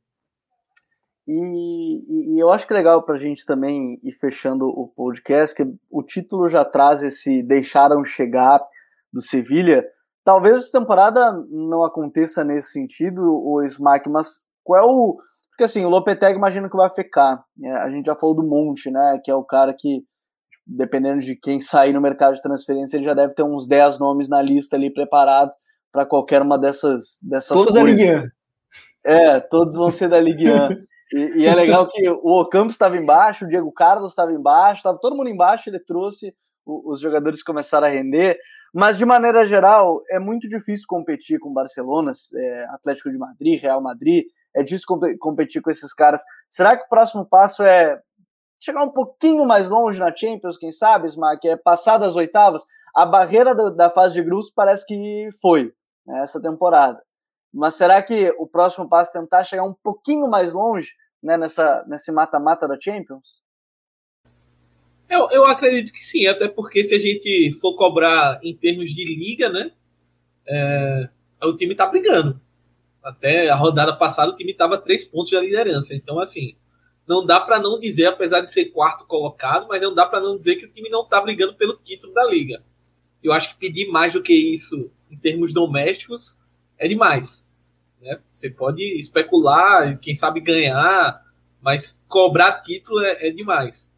[1.28, 5.56] E, e, eu acho que é legal para a gente também ir fechando o podcast,
[5.56, 8.62] que o título já traz esse deixaram chegar
[9.12, 9.84] do Sevilha.
[10.24, 15.18] Talvez essa temporada não aconteça nesse sentido, o Smack, mas qual é o.
[15.56, 17.42] Porque assim, o Lopetegui imagino que vai ficar.
[17.64, 19.22] É, a gente já falou do Monte, né?
[19.24, 20.04] Que é o cara que,
[20.68, 24.28] dependendo de quem sair no mercado de transferência, ele já deve ter uns 10 nomes
[24.28, 25.52] na lista ali preparado
[25.94, 27.82] para qualquer uma dessas, dessas Todos coisas.
[27.82, 28.30] da Ligue 1.
[29.06, 30.70] É, todos vão ser da Ligue 1.
[31.14, 35.00] E, e, é legal que o Ocampo estava embaixo, o Diego Carlos estava embaixo, estava
[35.00, 38.38] todo mundo embaixo, ele trouxe, os jogadores começaram a render.
[38.74, 43.82] Mas, de maneira geral, é muito difícil competir com Barcelona, é, Atlético de Madrid, Real
[43.82, 44.88] Madrid, é difícil
[45.20, 46.24] competir com esses caras.
[46.50, 48.02] Será que o próximo passo é
[48.60, 51.48] chegar um pouquinho mais longe na Champions, quem sabe, Smack?
[51.48, 52.64] É passar das oitavas?
[52.96, 55.74] A barreira da, da fase de grupos parece que foi
[56.08, 57.04] né, essa temporada.
[57.54, 61.84] Mas será que o próximo passo é tentar chegar um pouquinho mais longe né, nessa,
[61.88, 63.44] nesse mata-mata da Champions?
[65.10, 69.06] Eu, eu acredito que sim, até porque se a gente for cobrar em termos de
[69.06, 69.72] liga, né?
[70.48, 71.10] É,
[71.44, 72.42] o time tá brigando.
[73.06, 75.94] Até a rodada passada o time tava três pontos da liderança.
[75.94, 76.56] Então, assim,
[77.08, 80.36] não dá para não dizer, apesar de ser quarto colocado, mas não dá para não
[80.36, 82.64] dizer que o time não tá brigando pelo título da liga.
[83.22, 86.36] Eu acho que pedir mais do que isso em termos domésticos
[86.80, 87.48] é demais.
[88.02, 88.20] Né?
[88.32, 91.24] Você pode especular, quem sabe ganhar,
[91.62, 93.92] mas cobrar título é, é demais.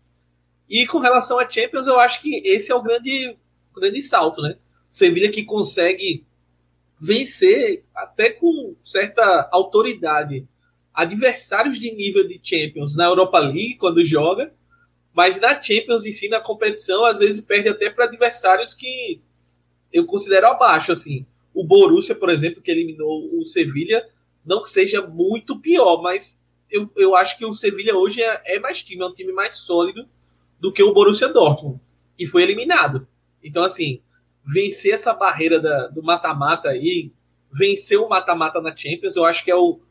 [0.69, 3.37] E com relação a Champions, eu acho que esse é o grande,
[3.73, 4.57] grande salto, né?
[4.89, 6.25] Sevilha que consegue
[6.99, 10.47] vencer até com certa autoridade
[10.93, 14.53] adversários de nível de Champions na Europa League quando joga,
[15.13, 19.21] mas na Champions em si na competição às vezes perde até para adversários que
[19.93, 21.25] eu considero abaixo assim
[21.57, 24.07] o Borussia, por exemplo, que eliminou o Sevilha,
[24.45, 28.59] não que seja muito pior, mas eu, eu acho que o Sevilha hoje é, é,
[28.59, 30.07] mais time, é um time mais sólido
[30.59, 31.79] do que o Borussia Dortmund.
[32.17, 33.07] E foi eliminado.
[33.43, 34.01] Então, assim,
[34.47, 37.11] vencer essa barreira da, do mata-mata aí,
[37.51, 39.81] vencer o mata-mata na Champions, eu acho que é o,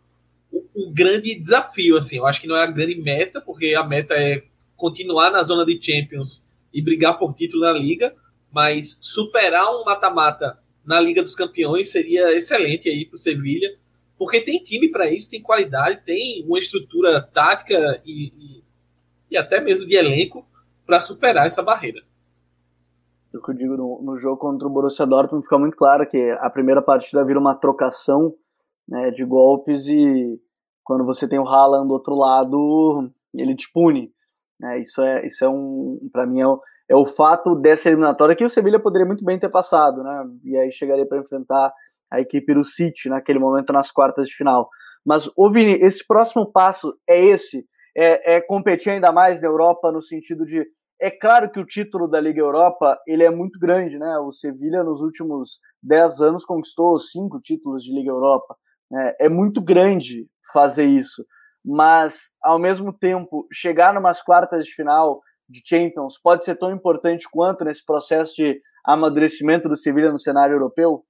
[0.51, 2.17] o, o, grande desafio, assim.
[2.17, 4.43] Eu acho que não é a grande meta, porque a meta é
[4.75, 6.43] continuar na zona de Champions
[6.73, 8.15] e brigar por título na Liga,
[8.51, 13.77] mas superar um mata-mata na Liga dos Campeões seria excelente aí para o Sevilha,
[14.17, 18.63] porque tem time para isso, tem qualidade, tem uma estrutura tática e, e,
[19.33, 20.49] e até mesmo de elenco
[20.87, 22.03] para superar essa barreira.
[23.37, 26.31] O que eu digo no, no, jogo contra o Borussia Dortmund fica muito claro que
[26.41, 28.35] a primeira partida vira uma trocação
[28.89, 30.41] né, de golpes e
[30.83, 34.13] quando você tem o Haaland do outro lado, ele te pune.
[34.59, 36.47] Né, isso é, isso é um, para mim, é,
[36.91, 40.25] é o fato dessa eliminatória que o Sevilha poderia muito bem ter passado, né?
[40.45, 41.73] E aí chegaria para enfrentar
[42.11, 44.69] a equipe do City naquele momento nas quartas de final.
[45.05, 47.67] Mas, ô Vini, esse próximo passo é esse?
[47.97, 50.65] É, é competir ainda mais na Europa no sentido de
[51.01, 54.19] é claro que o título da Liga Europa ele é muito grande, né?
[54.19, 58.57] O Sevilha nos últimos 10 anos conquistou cinco títulos de Liga Europa.
[58.91, 59.13] Né?
[59.21, 61.25] É muito grande fazer isso,
[61.65, 67.29] mas ao mesmo tempo chegar numas quartas de final de Champions pode ser tão importante
[67.31, 71.05] quanto nesse processo de amadurecimento do Sevilha no cenário europeu?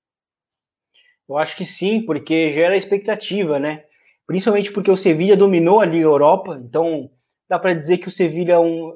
[1.29, 3.85] Eu acho que sim, porque gera expectativa, né?
[4.27, 7.11] Principalmente porque o Sevilha dominou a Liga Europa, então
[7.49, 8.93] dá para dizer que o Sevilha é um,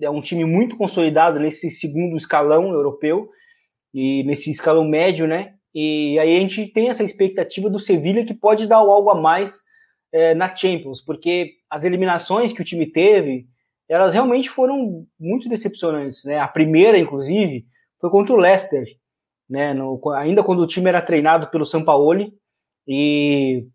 [0.00, 3.28] é um time muito consolidado nesse segundo escalão europeu
[3.92, 5.54] e nesse escalão médio, né?
[5.74, 9.62] E aí a gente tem essa expectativa do Sevilha que pode dar algo a mais
[10.12, 13.46] é, na Champions, porque as eliminações que o time teve,
[13.88, 16.38] elas realmente foram muito decepcionantes, né?
[16.38, 17.66] A primeira, inclusive,
[18.00, 18.84] foi contra o Leicester,
[19.48, 19.74] né?
[19.74, 22.32] No, ainda quando o time era treinado pelo Sampaoli
[22.86, 23.66] e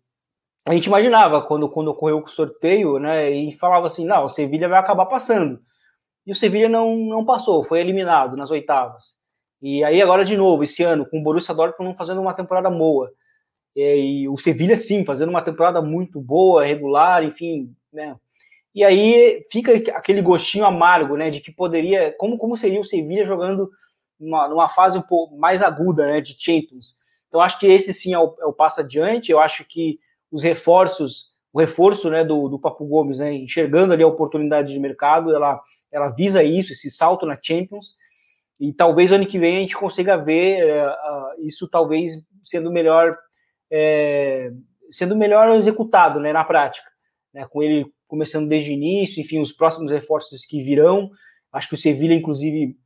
[0.66, 4.68] a gente imaginava quando, quando ocorreu o sorteio, né, e falava assim, não, o Sevilha
[4.68, 5.60] vai acabar passando.
[6.26, 9.18] E o Sevilha não, não passou, foi eliminado nas oitavas.
[9.60, 13.12] E aí agora de novo, esse ano, com o Borussia Dortmund fazendo uma temporada boa.
[13.74, 18.16] E, e o Sevilha sim, fazendo uma temporada muito boa, regular, enfim, né.
[18.74, 23.24] E aí fica aquele gostinho amargo, né, de que poderia, como, como seria o Sevilha
[23.24, 23.70] jogando
[24.18, 26.98] numa, numa fase um pouco mais aguda, né, de Champions.
[27.28, 29.30] Então acho que esse sim é o, é o passo adiante.
[29.30, 29.98] Eu acho que
[30.30, 34.80] os reforços, o reforço né, do, do Papo Gomes, né, enxergando ali a oportunidade de
[34.80, 35.60] mercado, ela,
[35.92, 37.96] ela visa isso, esse salto na Champions.
[38.58, 42.12] E talvez ano que vem a gente consiga ver uh, isso talvez
[42.42, 43.16] sendo melhor
[43.70, 44.50] é,
[44.90, 46.88] sendo melhor executado né, na prática.
[47.32, 51.10] Né, com ele começando desde o início, enfim, os próximos reforços que virão.
[51.50, 52.76] Acho que o Sevilha, inclusive,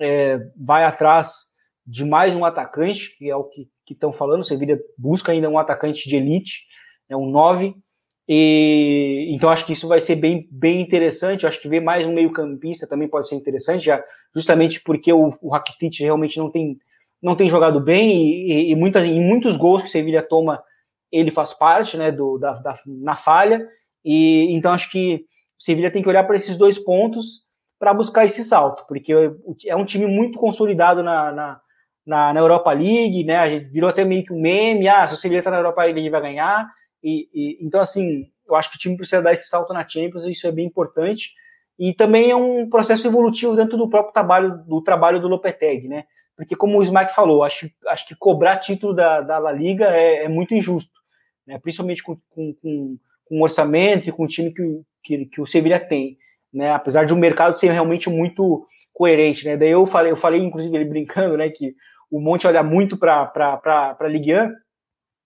[0.00, 1.46] é, vai atrás
[1.84, 4.40] de mais um atacante, que é o que estão falando.
[4.40, 6.66] O Sevilha busca ainda um atacante de elite,
[7.08, 7.74] é um 9.
[8.28, 11.44] E, então acho que isso vai ser bem, bem interessante.
[11.44, 14.02] Eu acho que ver mais um meio-campista também pode ser interessante, já,
[14.34, 16.78] justamente porque o, o Rakitic realmente não tem,
[17.22, 20.62] não tem jogado bem e, e, e muitas, em muitos gols que o Sevilha toma,
[21.10, 23.66] ele faz parte né, do, da, da, na falha.
[24.04, 25.24] E então acho que
[25.58, 27.46] o Sevilha tem que olhar para esses dois pontos
[27.78, 29.12] para buscar esse salto, porque
[29.66, 31.30] é um time muito consolidado na,
[32.06, 33.58] na, na, Europa League, né?
[33.58, 36.22] Virou até meio que um meme, ah, se o Sevilha está na Europa League vai
[36.22, 36.66] ganhar.
[37.02, 40.24] E, e, então, assim, eu acho que o time precisa dar esse salto na Champions,
[40.24, 41.34] e isso é bem importante.
[41.78, 46.04] E também é um processo evolutivo dentro do próprio trabalho do trabalho do Lopetegui, né?
[46.36, 50.24] Porque, como o Smack falou, acho, acho que cobrar título da, da La Liga é,
[50.24, 51.00] é muito injusto,
[51.46, 51.58] né?
[51.58, 54.62] principalmente com, com, com, com o orçamento e com o time que,
[55.02, 56.18] que, que o Sevilha tem
[56.56, 56.72] né?
[56.72, 59.58] Apesar de o um mercado ser realmente muito coerente, né?
[59.58, 61.74] Daí eu falei, eu falei, inclusive, ele brincando, né, que
[62.10, 64.52] o Monte olha muito para para Ligue 1,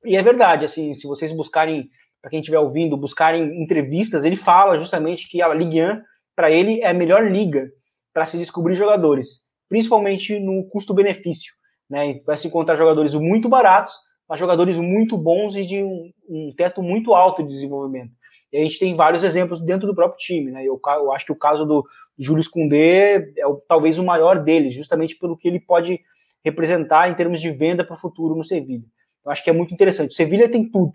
[0.05, 1.89] e é verdade, assim, se vocês buscarem,
[2.21, 6.01] para quem estiver ouvindo, buscarem entrevistas, ele fala justamente que a Ligue 1,
[6.35, 7.71] para ele, é a melhor liga
[8.13, 11.55] para se descobrir jogadores, principalmente no custo-benefício,
[11.89, 12.21] né?
[12.25, 13.93] Vai se encontrar jogadores muito baratos,
[14.29, 18.13] mas jogadores muito bons e de um, um teto muito alto de desenvolvimento.
[18.53, 20.65] E a gente tem vários exemplos dentro do próprio time, né?
[20.65, 21.85] Eu, eu acho que o caso do
[22.19, 26.01] Júlio Koundé é o, talvez o maior deles, justamente pelo que ele pode
[26.45, 28.85] representar em termos de venda para o futuro no Sevilha.
[29.25, 30.11] Eu acho que é muito interessante.
[30.11, 30.93] O Sevilha tem tudo.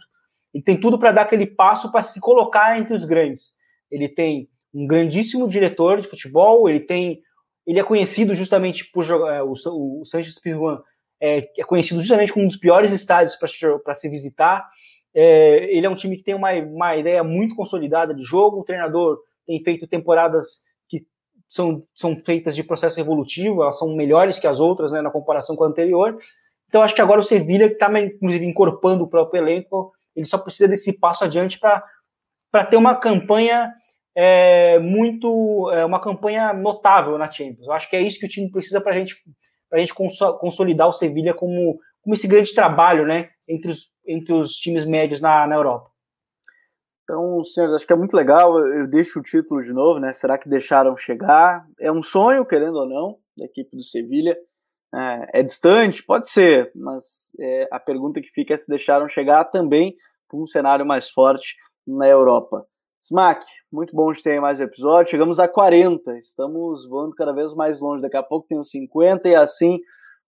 [0.53, 3.53] Ele tem tudo para dar aquele passo para se colocar entre os grandes.
[3.91, 7.21] Ele tem um grandíssimo diretor de futebol, ele tem
[7.65, 10.03] ele é conhecido justamente por jogar é, o, o
[10.43, 10.79] Pizjuan
[11.19, 14.67] é, é conhecido justamente como um dos piores estádios para se visitar.
[15.13, 18.59] É, ele é um time que tem uma, uma ideia muito consolidada de jogo.
[18.59, 19.17] O treinador
[19.47, 21.07] tem feito temporadas que
[21.49, 25.55] são, são feitas de processo evolutivo, elas são melhores que as outras né, na comparação
[25.55, 26.17] com a anterior.
[26.67, 30.37] Então acho que agora o Sevilha, que está inclusive incorporando o próprio elenco, ele só
[30.37, 33.73] precisa desse passo adiante para ter uma campanha
[34.15, 35.71] é, muito.
[35.73, 37.67] É, uma campanha notável na Champions.
[37.67, 39.15] Eu acho que é isso que o time precisa para gente,
[39.71, 44.51] a gente consolidar o Sevilha como, como esse grande trabalho né, entre os entre os
[44.51, 45.89] times médios na, na Europa.
[47.03, 48.57] Então, senhores, acho que é muito legal.
[48.59, 50.11] Eu deixo o título de novo, né?
[50.11, 51.65] Será que deixaram chegar?
[51.79, 54.35] É um sonho, querendo ou não, da equipe do Sevilha.
[54.95, 56.03] É, é distante?
[56.03, 59.95] Pode ser, mas é, a pergunta que fica é se deixaram chegar também
[60.29, 62.65] para um cenário mais forte na Europa.
[63.01, 65.11] Smack, muito bom de ter mais episódio.
[65.11, 68.01] Chegamos a 40, estamos voando cada vez mais longe.
[68.01, 69.79] Daqui a pouco tem os 50 e assim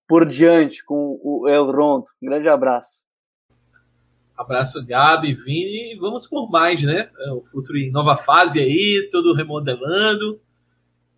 [0.07, 2.05] por diante com o El Rondo.
[2.21, 3.01] Um grande abraço.
[4.37, 7.09] Abraço, Gabi, Vini, e vamos por mais, né?
[7.19, 10.39] É, o futuro em nova fase aí, tudo remodelando.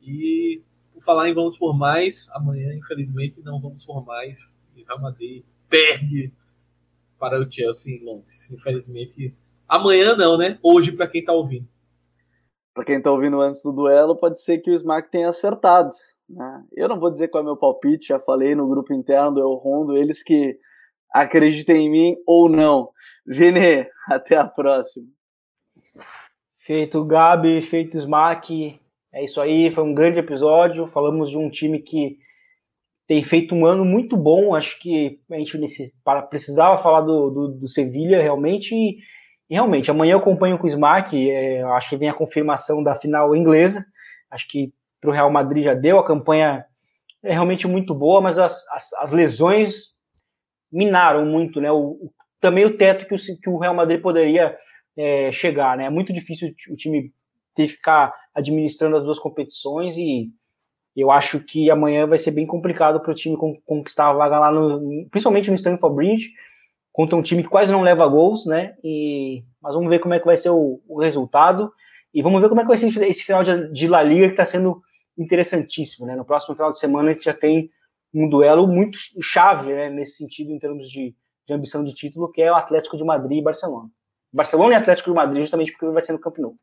[0.02, 0.62] E
[1.02, 4.58] falar em vamos por mais, amanhã, infelizmente, não vamos por mais.
[4.76, 6.32] E Real Madrid perde
[7.20, 8.50] para o Chelsea em Londres.
[8.52, 9.36] Infelizmente,
[9.68, 10.58] amanhã não, né?
[10.64, 11.68] Hoje, para quem está ouvindo.
[12.74, 15.90] Para quem está ouvindo antes do duelo, pode ser que o Smack tenha acertado.
[16.30, 16.64] Né?
[16.74, 19.42] Eu não vou dizer qual é o meu palpite, já falei no grupo interno do
[19.42, 20.58] El Rondo, eles que
[21.12, 22.92] acreditem em mim ou não.
[23.26, 25.08] Vini, até a próxima.
[26.58, 28.79] Feito Gabi, feito Smack.
[29.12, 30.86] É isso aí, foi um grande episódio.
[30.86, 32.18] Falamos de um time que
[33.08, 34.54] tem feito um ano muito bom.
[34.54, 35.58] Acho que a gente
[36.30, 38.76] precisava falar do, do, do Sevilha realmente.
[38.76, 38.98] E,
[39.50, 41.30] e, realmente, amanhã eu acompanho com o Smack.
[41.30, 43.84] É, acho que vem a confirmação da final inglesa.
[44.30, 45.98] Acho que para o Real Madrid já deu.
[45.98, 46.66] A campanha
[47.24, 49.96] é realmente muito boa, mas as, as, as lesões
[50.72, 54.56] minaram muito né, o, também o teto que o, que o Real Madrid poderia
[54.96, 55.86] é, chegar, né?
[55.86, 57.12] É muito difícil o time
[57.56, 60.32] ter ficar administrando as duas competições e
[60.96, 64.52] eu acho que amanhã vai ser bem complicado para o time conquistar a vaga lá
[64.52, 66.34] no, principalmente no Stamford Bridge,
[66.92, 68.76] contra um time que quase não leva gols, né?
[68.84, 71.72] E, mas vamos ver como é que vai ser o, o resultado
[72.14, 74.34] e vamos ver como é que vai ser esse final de, de La Liga que
[74.34, 74.82] está sendo
[75.18, 76.16] interessantíssimo, né?
[76.16, 77.70] No próximo final de semana a gente já tem
[78.14, 81.16] um duelo muito chave, né, nesse sentido, em termos de,
[81.46, 83.90] de ambição de título, que é o Atlético de Madrid e Barcelona.
[84.34, 86.56] Barcelona e Atlético de Madrid, justamente porque vai ser no Camp Nou.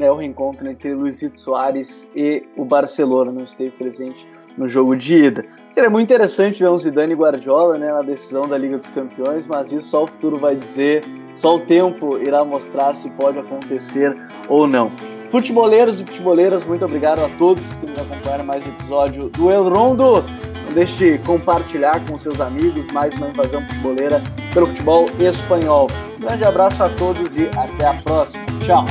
[0.00, 5.14] É o reencontro entre Luizito Soares e o Barcelona, não esteve presente no jogo de
[5.14, 5.42] ida.
[5.70, 9.46] Seria muito interessante ver um Zidane e Guardiola né, na decisão da Liga dos Campeões,
[9.46, 11.02] mas isso só o futuro vai dizer,
[11.34, 14.14] só o tempo irá mostrar se pode acontecer
[14.48, 14.92] ou não.
[15.30, 19.68] Futeboleiros e futeboleiras, muito obrigado a todos que nos acompanharam mais um episódio do El
[19.68, 20.22] Rondo.
[20.66, 24.22] Não deixe de compartilhar com seus amigos mais uma invasão futeboleira
[24.54, 25.88] pelo futebol espanhol.
[26.18, 28.44] Um grande abraço a todos e até a próxima.
[28.60, 28.84] Tchau!